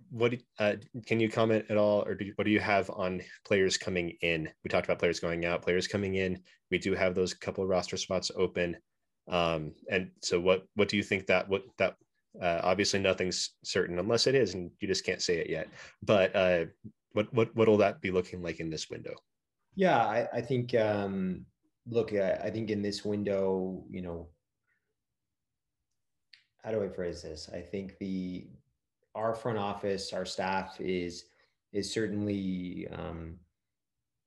What 0.10 0.36
uh, 0.60 0.76
can 1.06 1.20
you 1.20 1.30
comment 1.30 1.66
at 1.70 1.78
all, 1.78 2.04
or 2.04 2.16
do 2.16 2.26
you, 2.26 2.34
what 2.36 2.46
do 2.46 2.52
you 2.52 2.60
have 2.60 2.90
on 2.90 3.22
players 3.46 3.78
coming 3.78 4.14
in? 4.22 4.50
We 4.64 4.70
talked 4.70 4.86
about 4.86 5.00
players 5.00 5.20
going 5.20 5.46
out, 5.46 5.62
players 5.62 5.88
coming 5.88 6.16
in. 6.16 6.42
We 6.72 6.80
do 6.80 6.96
have 6.96 7.14
those 7.16 7.34
couple 7.34 7.64
of 7.64 7.70
roster 7.70 7.98
spots 7.98 8.32
open. 8.36 8.78
Um, 9.30 9.74
and 9.92 10.10
so 10.22 10.40
what 10.40 10.66
what 10.76 10.90
do 10.90 10.98
you 10.98 11.04
think 11.04 11.28
that 11.28 11.48
what 11.48 11.64
that 11.78 11.98
uh, 12.42 12.62
obviously 12.64 13.00
nothing's 13.00 13.52
certain 13.64 14.00
unless 14.00 14.28
it 14.28 14.36
is, 14.36 14.54
and 14.54 14.72
you 14.80 14.88
just 14.88 15.06
can't 15.06 15.22
say 15.22 15.38
it 15.38 15.50
yet. 15.50 15.68
But 16.04 16.36
uh, 16.36 16.66
what 17.14 17.34
what 17.34 17.56
what'll 17.56 17.78
that 17.78 18.02
be 18.02 18.12
looking 18.12 18.42
like 18.42 18.60
in 18.60 18.70
this 18.70 18.90
window? 18.90 19.16
Yeah, 19.76 19.98
I, 19.98 20.28
I 20.34 20.42
think 20.42 20.74
um, 20.76 21.46
look, 21.90 22.14
I, 22.14 22.34
I 22.34 22.50
think 22.50 22.70
in 22.70 22.82
this 22.82 23.06
window, 23.06 23.84
you 23.90 24.02
know, 24.02 24.30
how 26.64 26.72
do 26.72 26.84
I 26.84 26.90
phrase 26.90 27.22
this? 27.22 27.50
I 27.54 27.62
think 27.62 27.98
the 28.00 28.48
our 29.16 29.34
front 29.34 29.58
office, 29.58 30.14
our 30.14 30.26
staff 30.26 30.80
is 30.80 31.26
is 31.74 31.92
certainly 31.92 32.88
um, 32.92 33.36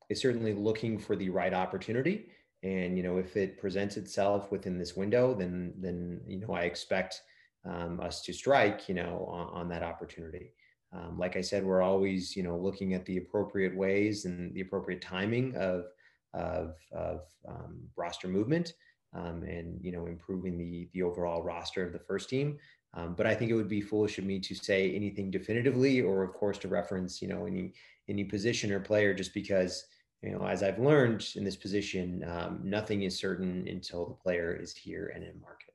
is 0.09 0.21
certainly 0.21 0.53
looking 0.53 0.99
for 0.99 1.17
the 1.17 1.31
right 1.31 1.55
opportunity 1.55 2.27
and 2.63 2.97
you 2.97 3.03
know 3.03 3.17
if 3.17 3.37
it 3.37 3.59
presents 3.59 3.97
itself 3.97 4.51
within 4.51 4.79
this 4.79 4.97
window 4.97 5.35
then 5.35 5.73
then 5.79 6.21
you 6.27 6.41
know 6.41 6.53
i 6.53 6.63
expect 6.63 7.23
um, 7.65 8.01
us 8.01 8.23
to 8.23 8.33
strike 8.33 8.89
you 8.89 8.95
know 8.95 9.27
on, 9.31 9.61
on 9.63 9.69
that 9.69 9.83
opportunity 9.83 10.53
um, 10.93 11.19
like 11.19 11.37
i 11.37 11.41
said 11.41 11.65
we're 11.65 11.83
always 11.83 12.37
you 12.37 12.43
know 12.43 12.57
looking 12.57 12.95
at 12.95 13.05
the 13.07 13.19
appropriate 13.19 13.77
ways 13.77 14.25
and 14.25 14.55
the 14.55 14.61
appropriate 14.61 15.03
timing 15.03 15.55
of 15.57 15.85
of, 16.33 16.77
of 16.93 17.23
um, 17.49 17.81
roster 17.97 18.29
movement 18.29 18.75
um, 19.15 19.43
and 19.43 19.79
you 19.83 19.93
know 19.93 20.07
improving 20.07 20.57
the 20.57 20.89
the 20.93 21.03
overall 21.03 21.43
roster 21.43 21.85
of 21.85 21.93
the 21.93 21.99
first 21.99 22.29
team 22.29 22.59
um, 22.95 23.15
but 23.15 23.27
i 23.27 23.35
think 23.35 23.51
it 23.51 23.55
would 23.55 23.69
be 23.69 23.81
foolish 23.81 24.19
of 24.19 24.25
me 24.25 24.39
to 24.39 24.55
say 24.55 24.95
anything 24.95 25.31
definitively 25.31 26.01
or 26.01 26.23
of 26.23 26.33
course 26.33 26.59
to 26.59 26.69
reference 26.69 27.21
you 27.21 27.29
know 27.29 27.47
any 27.47 27.73
any 28.09 28.25
position 28.25 28.73
or 28.73 28.81
player 28.81 29.13
just 29.13 29.35
because 29.35 29.85
you 30.23 30.33
know, 30.33 30.47
as 30.47 30.63
I've 30.63 30.79
learned 30.79 31.27
in 31.37 31.45
this 31.45 31.57
position, 31.57 32.25
um, 32.29 32.61
nothing 32.63 33.03
is 33.03 33.19
certain 33.19 33.67
until 33.69 34.07
the 34.07 34.15
player 34.15 34.55
is 34.55 34.77
here 34.77 35.13
and 35.15 35.25
in 35.25 35.41
market. 35.41 35.70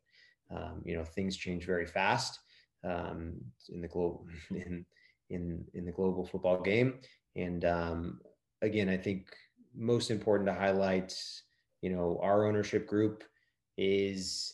Um, 0.52 0.82
you 0.86 0.96
know, 0.96 1.04
things 1.04 1.38
change 1.38 1.66
very 1.66 1.86
fast 1.86 2.40
um, 2.84 3.34
in 3.70 3.82
the 3.82 3.88
global 3.88 4.28
in, 4.52 4.86
in 5.30 5.66
in 5.74 5.86
the 5.86 5.92
global 5.92 6.26
football 6.26 6.62
game. 6.62 7.00
And 7.36 7.66
um, 7.66 8.22
again, 8.62 8.90
I 8.90 8.98
think 8.98 9.28
most 9.76 10.12
important 10.12 10.48
to 10.48 10.54
highlight, 10.54 11.18
you 11.82 11.90
know, 11.90 12.20
our 12.22 12.46
ownership 12.46 12.88
group 12.88 13.24
is 13.78 14.54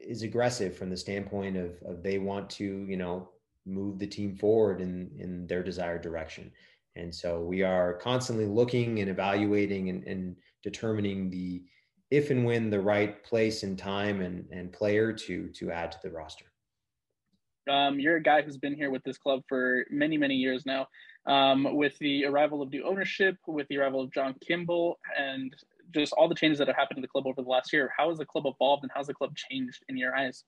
is 0.00 0.22
aggressive 0.22 0.76
from 0.76 0.90
the 0.90 0.96
standpoint 0.96 1.56
of, 1.56 1.80
of 1.86 2.02
they 2.02 2.18
want 2.18 2.50
to, 2.50 2.64
you 2.88 2.96
know, 2.96 3.28
move 3.64 3.98
the 3.98 4.06
team 4.06 4.36
forward 4.36 4.80
in 4.80 5.10
in 5.18 5.46
their 5.46 5.62
desired 5.62 6.02
direction. 6.02 6.50
And 6.96 7.14
so 7.14 7.40
we 7.40 7.62
are 7.62 7.94
constantly 7.94 8.46
looking 8.46 9.00
and 9.00 9.10
evaluating 9.10 9.90
and, 9.90 10.02
and 10.04 10.36
determining 10.62 11.28
the 11.28 11.62
if 12.10 12.30
and 12.30 12.44
when 12.44 12.70
the 12.70 12.80
right 12.80 13.22
place 13.24 13.62
and 13.62 13.78
time 13.78 14.20
and, 14.20 14.46
and 14.50 14.72
player 14.72 15.12
to 15.12 15.48
to 15.48 15.70
add 15.70 15.92
to 15.92 15.98
the 16.02 16.10
roster. 16.10 16.46
Um, 17.68 17.98
you're 17.98 18.16
a 18.16 18.22
guy 18.22 18.42
who's 18.42 18.58
been 18.58 18.74
here 18.74 18.90
with 18.90 19.02
this 19.02 19.18
club 19.18 19.42
for 19.48 19.84
many, 19.90 20.16
many 20.16 20.34
years 20.34 20.64
now. 20.66 20.86
Um, 21.26 21.74
with 21.74 21.98
the 21.98 22.24
arrival 22.24 22.62
of 22.62 22.70
new 22.70 22.86
ownership, 22.86 23.36
with 23.48 23.66
the 23.66 23.78
arrival 23.78 24.00
of 24.00 24.12
John 24.12 24.36
Kimball, 24.46 25.00
and 25.18 25.52
just 25.92 26.12
all 26.12 26.28
the 26.28 26.36
changes 26.36 26.58
that 26.58 26.68
have 26.68 26.76
happened 26.76 26.98
to 26.98 27.02
the 27.02 27.08
club 27.08 27.26
over 27.26 27.42
the 27.42 27.48
last 27.48 27.72
year, 27.72 27.90
how 27.96 28.08
has 28.08 28.18
the 28.18 28.24
club 28.24 28.44
evolved 28.46 28.84
and 28.84 28.92
how's 28.94 29.08
the 29.08 29.14
club 29.14 29.34
changed 29.34 29.82
in 29.88 29.96
your 29.96 30.14
eyes? 30.14 30.44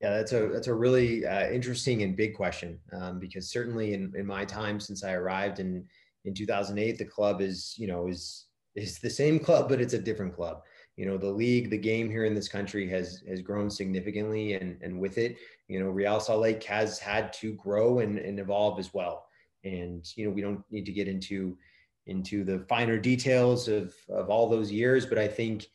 Yeah, 0.00 0.16
that's 0.16 0.32
a 0.32 0.48
that's 0.48 0.68
a 0.68 0.74
really 0.74 1.26
uh, 1.26 1.48
interesting 1.50 2.02
and 2.02 2.16
big 2.16 2.34
question 2.34 2.78
um, 2.92 3.18
because 3.18 3.50
certainly 3.50 3.94
in, 3.94 4.12
in 4.16 4.26
my 4.26 4.44
time 4.44 4.78
since 4.78 5.02
I 5.04 5.12
arrived 5.12 5.58
in 5.58 5.84
in 6.24 6.34
2008, 6.34 6.98
the 6.98 7.04
club 7.04 7.40
is 7.40 7.74
you 7.76 7.88
know 7.88 8.06
is 8.06 8.46
is 8.74 8.98
the 8.98 9.10
same 9.10 9.38
club, 9.38 9.68
but 9.68 9.80
it's 9.80 9.94
a 9.94 9.98
different 9.98 10.34
club. 10.34 10.62
You 10.96 11.06
know, 11.06 11.16
the 11.16 11.30
league, 11.30 11.70
the 11.70 11.78
game 11.78 12.10
here 12.10 12.24
in 12.24 12.34
this 12.34 12.48
country 12.48 12.88
has 12.90 13.22
has 13.28 13.40
grown 13.40 13.70
significantly, 13.70 14.54
and 14.54 14.80
and 14.82 14.98
with 14.98 15.18
it, 15.18 15.36
you 15.68 15.80
know, 15.80 15.90
Real 15.90 16.20
Salt 16.20 16.40
Lake 16.40 16.62
has 16.64 16.98
had 16.98 17.32
to 17.34 17.54
grow 17.54 18.00
and, 18.00 18.18
and 18.18 18.38
evolve 18.38 18.78
as 18.78 18.92
well. 18.92 19.26
And 19.64 20.04
you 20.16 20.24
know, 20.24 20.30
we 20.30 20.42
don't 20.42 20.62
need 20.70 20.86
to 20.86 20.92
get 20.92 21.08
into 21.08 21.56
into 22.06 22.44
the 22.44 22.60
finer 22.68 22.98
details 22.98 23.68
of 23.68 23.94
of 24.08 24.28
all 24.28 24.48
those 24.48 24.70
years, 24.70 25.06
but 25.06 25.18
I 25.18 25.28
think 25.28 25.66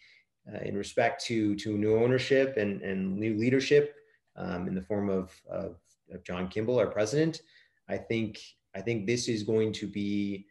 uh, 0.54 0.60
in 0.60 0.78
respect 0.78 1.24
to 1.26 1.56
to 1.56 1.78
new 1.78 1.96
ownership 1.96 2.58
and 2.58 2.82
and 2.82 3.18
new 3.18 3.36
leadership 3.38 3.96
um, 4.38 4.68
in 4.68 4.76
the 4.76 4.82
form 4.82 5.10
of, 5.10 5.32
of, 5.50 5.78
of, 6.14 6.24
John 6.24 6.48
Kimball, 6.48 6.80
our 6.80 6.88
president. 6.88 7.42
I 7.90 7.98
think 7.98 8.40
I 8.76 8.82
think 8.82 9.06
this 9.06 9.28
is 9.28 9.44
going 9.44 9.74
to 9.74 9.88
be 9.88 10.46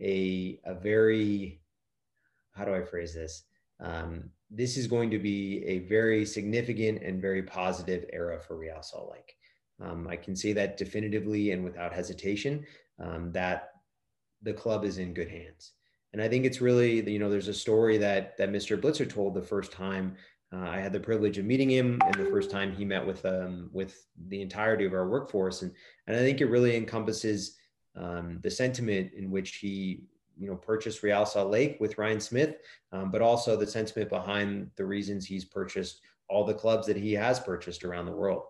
a, 0.00 0.60
a 0.64 0.74
very 0.74 1.60
how 2.58 2.64
do 2.64 2.74
I 2.74 2.82
phrase 2.82 3.14
this? 3.14 3.44
Um, 3.80 4.30
this 4.50 4.76
is 4.76 4.86
going 4.86 5.10
to 5.10 5.18
be 5.18 5.64
a 5.64 5.80
very 5.80 6.26
significant 6.26 7.02
and 7.02 7.22
very 7.22 7.42
positive 7.42 8.04
era 8.12 8.40
for 8.40 8.56
Real 8.56 8.82
Salt 8.82 9.12
Lake. 9.12 9.34
Um, 9.80 10.08
I 10.08 10.16
can 10.16 10.34
say 10.34 10.52
that 10.54 10.76
definitively 10.76 11.52
and 11.52 11.62
without 11.62 11.92
hesitation 11.92 12.66
um, 12.98 13.30
that 13.32 13.70
the 14.42 14.52
club 14.52 14.84
is 14.84 14.98
in 14.98 15.14
good 15.14 15.30
hands. 15.30 15.72
And 16.12 16.20
I 16.20 16.28
think 16.28 16.44
it's 16.44 16.60
really, 16.60 17.08
you 17.08 17.18
know, 17.18 17.30
there's 17.30 17.48
a 17.48 17.54
story 17.54 17.98
that 17.98 18.36
that 18.38 18.50
Mr. 18.50 18.80
Blitzer 18.80 19.08
told 19.08 19.34
the 19.34 19.42
first 19.42 19.70
time 19.70 20.16
uh, 20.52 20.60
I 20.60 20.78
had 20.80 20.92
the 20.92 21.00
privilege 21.00 21.36
of 21.36 21.44
meeting 21.44 21.70
him, 21.70 22.00
and 22.04 22.14
the 22.14 22.30
first 22.30 22.50
time 22.50 22.74
he 22.74 22.84
met 22.84 23.06
with 23.06 23.24
um, 23.26 23.68
with 23.72 24.06
the 24.28 24.40
entirety 24.40 24.86
of 24.86 24.94
our 24.94 25.06
workforce, 25.06 25.60
and 25.62 25.72
and 26.06 26.16
I 26.16 26.20
think 26.20 26.40
it 26.40 26.46
really 26.46 26.74
encompasses 26.74 27.56
um, 27.94 28.40
the 28.42 28.50
sentiment 28.50 29.12
in 29.14 29.30
which 29.30 29.56
he 29.56 30.04
you 30.38 30.48
know, 30.48 30.56
purchased 30.56 31.02
Real 31.02 31.26
Salt 31.26 31.50
Lake 31.50 31.76
with 31.80 31.98
Ryan 31.98 32.20
Smith, 32.20 32.56
um, 32.92 33.10
but 33.10 33.22
also 33.22 33.56
the 33.56 33.66
sentiment 33.66 34.08
behind 34.08 34.70
the 34.76 34.86
reasons 34.86 35.26
he's 35.26 35.44
purchased 35.44 36.00
all 36.28 36.44
the 36.44 36.54
clubs 36.54 36.86
that 36.86 36.96
he 36.96 37.12
has 37.14 37.40
purchased 37.40 37.84
around 37.84 38.06
the 38.06 38.12
world. 38.12 38.44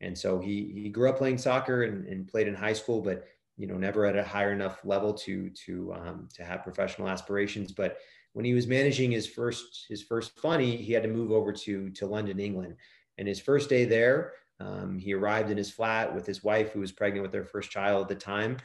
And 0.00 0.16
so 0.16 0.38
he 0.38 0.72
he 0.74 0.88
grew 0.88 1.08
up 1.08 1.18
playing 1.18 1.38
soccer 1.38 1.84
and, 1.84 2.06
and 2.06 2.26
played 2.26 2.48
in 2.48 2.54
high 2.54 2.72
school, 2.72 3.00
but 3.00 3.24
you 3.56 3.66
know 3.66 3.76
never 3.76 4.04
at 4.06 4.16
a 4.16 4.24
higher 4.24 4.52
enough 4.52 4.84
level 4.84 5.12
to 5.14 5.50
to 5.50 5.94
um, 5.94 6.28
to 6.34 6.44
have 6.44 6.64
professional 6.64 7.08
aspirations. 7.08 7.72
But 7.72 7.98
when 8.32 8.44
he 8.44 8.54
was 8.54 8.66
managing 8.66 9.12
his 9.12 9.26
first 9.26 9.86
his 9.88 10.02
first 10.02 10.38
funny, 10.38 10.76
he 10.76 10.92
had 10.92 11.02
to 11.04 11.08
move 11.08 11.32
over 11.32 11.52
to 11.52 11.90
to 11.90 12.06
London, 12.06 12.40
England. 12.40 12.76
And 13.16 13.28
his 13.28 13.40
first 13.40 13.68
day 13.68 13.84
there, 13.84 14.32
um, 14.58 14.98
he 14.98 15.14
arrived 15.14 15.50
in 15.50 15.56
his 15.56 15.70
flat 15.70 16.12
with 16.12 16.26
his 16.26 16.42
wife, 16.42 16.72
who 16.72 16.80
was 16.80 16.92
pregnant 16.92 17.22
with 17.22 17.32
their 17.32 17.44
first 17.44 17.70
child 17.70 18.02
at 18.02 18.08
the 18.08 18.14
time, 18.16 18.56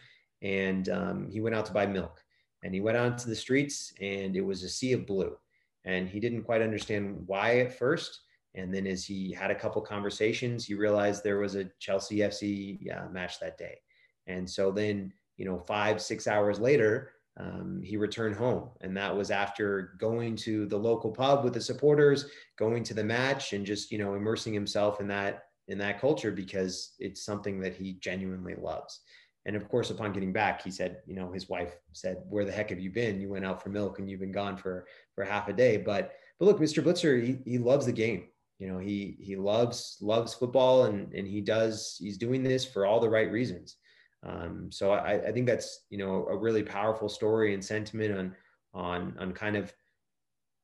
and 0.42 0.90
um, 0.90 1.28
he 1.30 1.40
went 1.40 1.56
out 1.56 1.68
to 1.68 1.74
buy 1.74 1.86
milk. 1.86 2.24
And 2.64 2.74
he 2.74 2.82
went 2.82 2.98
out 2.98 3.18
the 3.20 3.36
streets, 3.36 3.94
and 4.02 4.36
it 4.36 4.42
was 4.42 4.64
a 4.64 4.70
sea 4.70 4.94
of 4.94 5.06
blue. 5.06 5.38
And 5.86 6.10
he 6.10 6.20
didn't 6.20 6.44
quite 6.44 6.62
understand 6.62 7.24
why 7.26 7.60
at 7.60 7.78
first. 7.78 8.22
And 8.56 8.74
then 8.74 8.88
as 8.88 9.06
he 9.06 9.32
had 9.32 9.52
a 9.52 9.56
couple 9.56 9.82
conversations, 9.82 10.66
he 10.66 10.74
realized 10.74 11.24
there 11.24 11.40
was 11.40 11.56
a 11.56 11.70
Chelsea 11.80 12.18
FC 12.18 12.80
uh, 12.96 13.10
match 13.10 13.40
that 13.40 13.58
day. 13.58 13.80
And 14.28 14.50
so 14.50 14.72
then, 14.72 15.14
you 15.38 15.46
know, 15.46 15.60
five, 15.60 16.02
six 16.02 16.28
hours 16.28 16.60
later, 16.60 17.12
um, 17.40 17.82
he 17.84 17.96
returned 17.96 18.36
home. 18.36 18.70
And 18.82 18.96
that 18.98 19.16
was 19.16 19.32
after 19.32 19.94
going 19.98 20.36
to 20.38 20.66
the 20.66 20.78
local 20.78 21.12
pub 21.12 21.44
with 21.44 21.54
the 21.54 21.62
supporters, 21.62 22.26
going 22.58 22.84
to 22.84 22.94
the 22.94 23.04
match 23.04 23.54
and 23.54 23.66
just, 23.66 23.92
you 23.92 23.98
know, 23.98 24.16
immersing 24.16 24.54
himself 24.54 25.00
in 25.00 25.08
that, 25.08 25.46
in 25.68 25.78
that 25.78 26.02
culture 26.02 26.32
because 26.32 26.96
it's 27.00 27.24
something 27.24 27.60
that 27.62 27.76
he 27.76 27.94
genuinely 27.94 28.56
loves. 28.56 29.02
And 29.46 29.56
of 29.56 29.68
course, 29.70 29.90
upon 29.90 30.14
getting 30.14 30.34
back, 30.34 30.62
he 30.62 30.72
said, 30.72 30.98
you 31.08 31.16
know, 31.16 31.32
his 31.32 31.50
wife 31.50 31.74
said, 31.94 32.18
where 32.30 32.46
the 32.46 32.52
heck 32.52 32.70
have 32.70 32.80
you 32.80 32.92
been? 32.92 33.22
You 33.22 33.30
went 33.30 33.46
out 33.46 33.64
for 33.64 33.70
milk 33.70 34.00
and 34.00 34.10
you've 34.10 34.20
been 34.20 34.32
gone 34.32 34.58
for, 34.58 34.86
for 35.16 35.24
half 35.24 35.48
a 35.48 35.54
day. 35.54 35.78
But, 35.78 36.14
but 36.40 36.46
look, 36.46 36.60
Mr. 36.60 36.84
Blitzer, 36.84 37.24
he, 37.24 37.40
he 37.50 37.58
loves 37.58 37.86
the 37.86 37.92
game 37.92 38.26
you 38.60 38.68
know 38.68 38.78
he 38.78 39.16
he 39.20 39.36
loves 39.36 39.98
loves 40.02 40.34
football 40.34 40.86
and 40.86 41.12
and 41.14 41.28
he 41.28 41.42
does 41.42 41.98
he's 42.00 42.18
doing 42.18 42.44
this 42.44 42.66
for 42.66 42.86
all 42.86 43.00
the 43.00 43.10
right 43.10 43.32
reasons 43.32 43.78
um, 44.22 44.70
so 44.70 44.92
I, 44.92 45.28
I 45.28 45.32
think 45.32 45.48
that's 45.48 45.86
you 45.90 45.98
know 45.98 46.28
a 46.30 46.38
really 46.38 46.62
powerful 46.62 47.10
story 47.10 47.54
and 47.54 47.64
sentiment 47.64 48.18
on 48.18 48.36
on 48.74 49.16
on 49.18 49.32
kind 49.32 49.56
of 49.56 49.74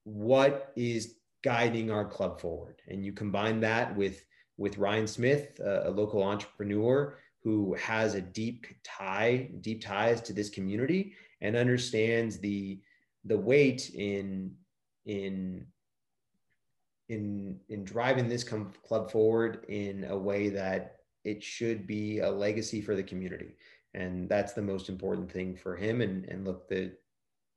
what 0.04 0.74
is 0.76 1.16
guiding 1.44 1.90
our 1.90 2.06
club 2.06 2.40
forward 2.40 2.82
and 2.88 3.04
you 3.04 3.14
combine 3.14 3.62
that 3.62 3.96
with 3.96 4.24
with 4.58 4.78
Ryan 4.78 5.08
Smith 5.08 5.60
a, 5.60 5.90
a 5.90 5.92
local 5.92 6.22
entrepreneur 6.22 7.18
who 7.46 7.76
has 7.76 8.16
a 8.16 8.22
deep 8.22 8.66
tie 8.84 9.48
deep 9.62 9.80
ties 9.82 10.20
to 10.20 10.34
this 10.34 10.50
community 10.50 11.14
and 11.42 11.56
understands 11.56 12.40
the 12.40 12.82
the 13.24 13.38
weight 13.38 13.92
in 13.94 14.52
in 15.06 15.64
in 17.08 17.60
in 17.70 17.84
driving 17.84 18.28
this 18.28 18.44
club 18.44 19.12
forward 19.12 19.64
in 19.70 20.06
a 20.10 20.18
way 20.18 20.50
that 20.50 20.96
it 21.24 21.44
should 21.44 21.86
be 21.86 22.20
a 22.20 22.30
legacy 22.30 22.82
for 22.82 22.96
the 22.96 23.04
community. 23.04 23.56
And 23.94 24.28
that's 24.28 24.54
the 24.54 24.62
most 24.64 24.90
important 24.90 25.32
thing 25.32 25.56
for 25.56 25.76
him. 25.76 26.02
And 26.02 26.26
and 26.26 26.46
look 26.46 26.68
the 26.68 26.94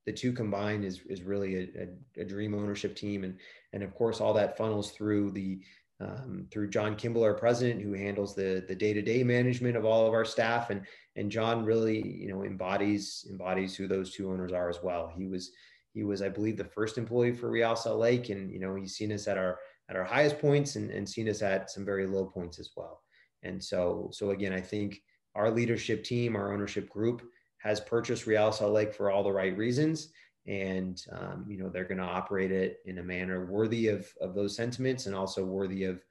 the 0.05 0.13
two 0.13 0.35
combined 0.35 0.85
is 0.85 1.01
is 1.09 1.23
really 1.23 1.57
a, 1.57 1.85
a, 2.19 2.23
a 2.23 2.25
dream 2.27 2.55
ownership 2.55 2.95
team. 2.95 3.25
And 3.25 3.39
and 3.73 3.83
of 3.83 3.95
course 3.95 4.21
all 4.21 4.35
that 4.35 4.59
funnels 4.59 4.91
through 4.91 5.31
the 5.31 5.61
um, 6.01 6.47
through 6.51 6.71
John 6.71 6.95
Kimball, 6.95 7.25
our 7.25 7.35
president, 7.35 7.83
who 7.83 7.93
handles 7.93 8.35
the 8.35 8.65
the 8.69 8.75
day 8.75 8.93
to 8.93 9.03
day 9.03 9.25
management 9.25 9.77
of 9.77 9.85
all 9.85 10.07
of 10.07 10.15
our 10.15 10.25
staff, 10.25 10.71
and 10.71 10.83
and 11.17 11.31
John 11.31 11.65
really 11.65 12.07
you 12.07 12.29
know 12.29 12.45
embodies 12.45 13.27
embodies 13.31 13.75
who 13.75 13.87
those 13.87 14.13
two 14.13 14.31
owners 14.31 14.53
are 14.53 14.69
as 14.69 14.83
well. 14.83 15.13
He 15.17 15.27
was 15.27 15.51
he 15.95 16.05
was, 16.05 16.23
I 16.23 16.29
believe, 16.29 16.57
the 16.57 16.65
first 16.65 16.99
employee 16.99 17.33
for 17.33 17.51
Real 17.51 17.75
Salt 17.75 17.99
Lake, 17.99 18.29
and 18.29 18.51
you 18.53 18.61
know 18.61 18.75
he's 18.75 18.95
seen 18.95 19.13
us 19.13 19.27
at 19.27 19.39
our 19.39 19.59
at 19.89 19.97
our 19.97 20.05
highest 20.05 20.39
points 20.39 20.77
and, 20.77 20.91
and 20.91 21.09
seen 21.09 21.29
us 21.29 21.43
at 21.43 21.71
some 21.71 21.85
very 21.85 22.07
low 22.07 22.27
points 22.27 22.59
as 22.59 22.71
well. 22.77 23.03
And 23.43 23.63
so, 23.63 24.11
so 24.13 24.31
again, 24.31 24.53
I 24.53 24.61
think 24.61 25.01
our 25.35 25.51
leadership 25.51 26.05
team, 26.05 26.37
our 26.37 26.53
ownership 26.53 26.89
group, 26.89 27.23
has 27.59 27.81
purchased 27.81 28.27
Real 28.27 28.53
Salt 28.53 28.73
Lake 28.73 28.95
for 28.95 29.11
all 29.11 29.23
the 29.23 29.33
right 29.33 29.57
reasons, 29.57 30.13
and 30.49 31.05
um, 31.13 31.45
you 31.47 31.59
know 31.59 31.69
they're 31.69 31.85
going 31.85 31.99
to 31.99 32.05
operate 32.05 32.51
it 32.51 32.79
in 32.87 32.99
a 32.99 33.03
manner 33.03 33.47
worthy 33.47 33.89
of 33.89 34.09
of 34.21 34.35
those 34.35 34.57
sentiments 34.57 35.07
and 35.07 35.15
also 35.15 35.45
worthy 35.45 35.85
of 35.85 36.03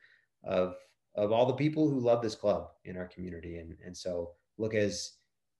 of 0.43 0.75
of 1.15 1.31
all 1.31 1.47
the 1.47 1.53
people 1.53 1.89
who 1.89 1.99
love 1.99 2.21
this 2.21 2.35
club 2.35 2.69
in 2.85 2.95
our 2.95 3.07
community. 3.07 3.57
And 3.57 3.75
and 3.83 3.97
so, 3.97 4.31
look 4.57 4.75
as 4.75 5.13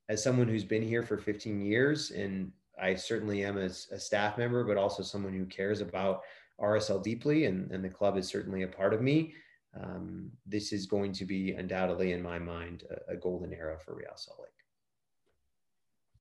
as 0.07 0.23
someone 0.23 0.47
who's 0.47 0.63
been 0.63 0.83
here 0.83 1.03
for 1.03 1.17
15 1.17 1.61
years 1.61 2.11
and 2.11 2.51
I 2.79 2.95
certainly 2.95 3.43
am 3.43 3.57
as 3.57 3.87
a 3.91 3.99
staff 3.99 4.37
member, 4.37 4.63
but 4.63 4.77
also 4.77 5.03
someone 5.03 5.33
who 5.33 5.45
cares 5.45 5.81
about 5.81 6.21
RSL 6.61 7.03
deeply, 7.03 7.45
and, 7.45 7.71
and 7.71 7.83
the 7.83 7.89
club 7.89 8.17
is 8.17 8.27
certainly 8.27 8.63
a 8.63 8.67
part 8.67 8.93
of 8.93 9.01
me. 9.01 9.33
Um, 9.79 10.31
this 10.45 10.71
is 10.71 10.85
going 10.85 11.11
to 11.13 11.25
be 11.25 11.51
undoubtedly, 11.51 12.13
in 12.13 12.21
my 12.21 12.39
mind, 12.39 12.83
a, 12.89 13.13
a 13.13 13.15
golden 13.15 13.53
era 13.53 13.77
for 13.79 13.95
Real 13.95 14.15
Salt 14.15 14.39
Lake. 14.41 14.56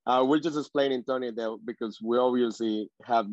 Uh, 0.06 0.24
we're 0.26 0.38
just 0.38 0.56
explaining, 0.56 1.02
Tony, 1.02 1.30
that 1.32 1.58
because 1.64 1.98
we 2.02 2.16
obviously 2.16 2.88
have 3.04 3.26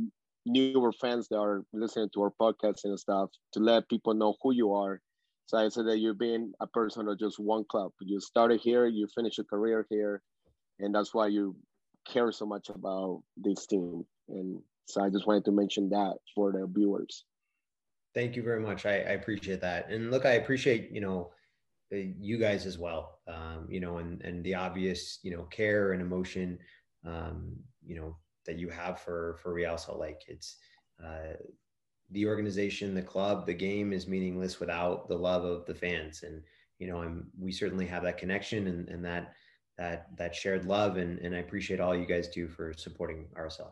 newer 0.45 0.91
fans 0.91 1.27
that 1.29 1.39
are 1.39 1.63
listening 1.71 2.09
to 2.13 2.21
our 2.23 2.33
podcast 2.41 2.83
and 2.83 2.99
stuff 2.99 3.29
to 3.53 3.59
let 3.59 3.87
people 3.89 4.13
know 4.13 4.35
who 4.41 4.53
you 4.53 4.73
are. 4.73 4.99
So 5.45 5.57
I 5.57 5.69
said 5.69 5.85
that 5.87 5.99
you've 5.99 6.17
been 6.17 6.53
a 6.59 6.67
person 6.67 7.07
of 7.07 7.19
just 7.19 7.39
one 7.39 7.63
club. 7.69 7.91
You 8.01 8.19
started 8.19 8.59
here, 8.61 8.87
you 8.87 9.07
finished 9.13 9.37
your 9.37 9.45
career 9.45 9.85
here, 9.89 10.21
and 10.79 10.95
that's 10.95 11.13
why 11.13 11.27
you 11.27 11.55
care 12.07 12.31
so 12.31 12.45
much 12.45 12.69
about 12.69 13.21
this 13.37 13.67
team. 13.67 14.03
And 14.29 14.59
so 14.87 15.03
I 15.03 15.09
just 15.09 15.27
wanted 15.27 15.45
to 15.45 15.51
mention 15.51 15.89
that 15.89 16.15
for 16.33 16.51
the 16.51 16.67
viewers. 16.67 17.25
Thank 18.15 18.35
you 18.35 18.43
very 18.43 18.61
much. 18.61 18.85
I, 18.85 18.95
I 18.95 19.13
appreciate 19.13 19.61
that. 19.61 19.89
And 19.89 20.11
look, 20.11 20.25
I 20.25 20.33
appreciate, 20.33 20.91
you 20.91 21.01
know, 21.01 21.31
you 21.97 22.37
guys 22.37 22.65
as 22.65 22.77
well, 22.77 23.19
um, 23.27 23.67
you 23.69 23.79
know, 23.79 23.97
and, 23.97 24.21
and 24.21 24.43
the 24.43 24.55
obvious, 24.55 25.19
you 25.23 25.35
know, 25.35 25.43
care 25.43 25.93
and 25.93 26.01
emotion, 26.01 26.59
um, 27.05 27.55
you 27.85 27.95
know, 27.95 28.15
that 28.45 28.57
you 28.57 28.69
have 28.69 28.99
for, 28.99 29.37
for 29.41 29.53
Real 29.53 29.77
Salt 29.77 29.99
Lake. 29.99 30.23
It's, 30.27 30.57
uh, 31.03 31.33
the 32.11 32.27
organization, 32.27 32.93
the 32.93 33.01
club, 33.01 33.45
the 33.45 33.53
game 33.53 33.91
is 33.91 34.07
meaningless 34.07 34.59
without 34.59 35.07
the 35.07 35.17
love 35.17 35.43
of 35.43 35.65
the 35.65 35.73
fans. 35.73 36.23
And, 36.23 36.41
you 36.77 36.87
know, 36.87 37.01
I'm, 37.01 37.27
we 37.39 37.51
certainly 37.51 37.87
have 37.87 38.03
that 38.03 38.17
connection 38.17 38.67
and, 38.67 38.87
and 38.89 39.03
that, 39.05 39.33
that 39.77 40.15
that 40.17 40.35
shared 40.35 40.65
love 40.65 40.97
and, 40.97 41.19
and 41.19 41.35
I 41.35 41.39
appreciate 41.39 41.79
all 41.79 41.95
you 41.95 42.05
guys 42.05 42.27
do 42.27 42.47
for 42.47 42.73
supporting 42.73 43.25
RSL. 43.35 43.71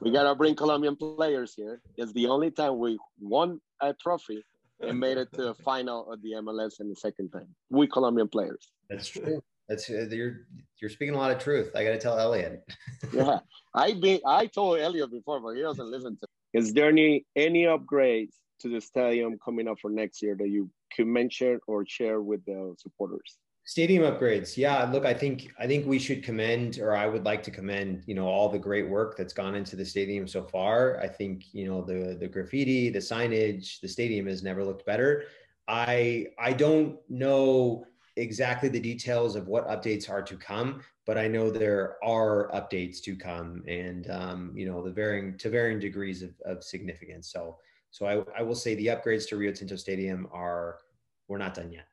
We 0.00 0.10
gotta 0.10 0.34
bring 0.34 0.54
Colombian 0.54 0.96
players 0.96 1.54
here. 1.54 1.82
It's 1.96 2.12
the 2.12 2.26
only 2.26 2.50
time 2.50 2.78
we 2.78 2.98
won 3.20 3.60
a 3.82 3.92
trophy 3.92 4.42
and 4.80 4.98
made 4.98 5.18
it 5.18 5.32
to 5.32 5.42
the 5.42 5.54
final 5.54 6.10
of 6.12 6.22
the 6.22 6.32
MLS 6.32 6.80
in 6.80 6.88
the 6.88 6.96
second 6.96 7.30
time. 7.30 7.48
We 7.70 7.86
Colombian 7.86 8.28
players. 8.28 8.70
That's 8.88 9.08
true. 9.08 9.42
That's 9.68 9.88
uh, 9.88 10.06
you're 10.10 10.46
you're 10.80 10.90
speaking 10.90 11.14
a 11.14 11.18
lot 11.18 11.30
of 11.30 11.38
truth. 11.38 11.70
I 11.74 11.84
got 11.84 11.92
to 11.92 11.98
tell 11.98 12.18
Elliot. 12.18 12.62
yeah, 13.12 13.38
I 13.74 13.94
be 13.94 14.20
I 14.26 14.46
told 14.46 14.78
Elliot 14.78 15.10
before, 15.10 15.40
but 15.40 15.54
he 15.54 15.62
doesn't 15.62 15.90
listen 15.90 16.18
to. 16.18 16.26
Is 16.52 16.74
there 16.74 16.88
any 16.88 17.24
any 17.34 17.64
upgrades 17.64 18.34
to 18.60 18.68
the 18.68 18.80
stadium 18.80 19.38
coming 19.42 19.68
up 19.68 19.78
for 19.80 19.90
next 19.90 20.22
year 20.22 20.36
that 20.38 20.48
you 20.48 20.70
could 20.94 21.06
mention 21.06 21.60
or 21.66 21.86
share 21.86 22.20
with 22.20 22.44
the 22.44 22.74
supporters? 22.78 23.38
Stadium 23.66 24.02
upgrades. 24.02 24.58
Yeah, 24.58 24.84
look, 24.84 25.06
I 25.06 25.14
think 25.14 25.50
I 25.58 25.66
think 25.66 25.86
we 25.86 25.98
should 25.98 26.22
commend, 26.22 26.78
or 26.80 26.94
I 26.94 27.06
would 27.06 27.24
like 27.24 27.42
to 27.44 27.50
commend, 27.50 28.04
you 28.06 28.14
know, 28.14 28.26
all 28.26 28.50
the 28.50 28.58
great 28.58 28.86
work 28.86 29.16
that's 29.16 29.32
gone 29.32 29.54
into 29.54 29.74
the 29.74 29.86
stadium 29.86 30.28
so 30.28 30.42
far. 30.44 31.00
I 31.00 31.08
think, 31.08 31.46
you 31.54 31.66
know, 31.66 31.82
the 31.82 32.14
the 32.20 32.28
graffiti, 32.28 32.90
the 32.90 32.98
signage, 32.98 33.80
the 33.80 33.88
stadium 33.88 34.26
has 34.26 34.42
never 34.42 34.62
looked 34.62 34.84
better. 34.84 35.24
I 35.66 36.26
I 36.38 36.52
don't 36.52 36.98
know 37.08 37.86
exactly 38.16 38.68
the 38.68 38.80
details 38.80 39.34
of 39.34 39.48
what 39.48 39.66
updates 39.66 40.10
are 40.10 40.22
to 40.22 40.36
come, 40.36 40.82
but 41.06 41.16
I 41.16 41.26
know 41.26 41.50
there 41.50 41.96
are 42.04 42.50
updates 42.52 43.00
to 43.04 43.16
come, 43.16 43.64
and 43.66 44.10
um, 44.10 44.52
you 44.54 44.66
know, 44.66 44.84
the 44.84 44.92
varying 44.92 45.38
to 45.38 45.48
varying 45.48 45.80
degrees 45.80 46.22
of, 46.22 46.34
of 46.44 46.62
significance. 46.62 47.32
So 47.32 47.58
so 47.90 48.04
I, 48.04 48.40
I 48.40 48.42
will 48.42 48.56
say 48.56 48.74
the 48.74 48.88
upgrades 48.88 49.26
to 49.28 49.36
Rio 49.36 49.52
Tinto 49.52 49.76
Stadium 49.76 50.28
are 50.32 50.80
we're 51.28 51.38
not 51.38 51.54
done 51.54 51.72
yet. 51.72 51.86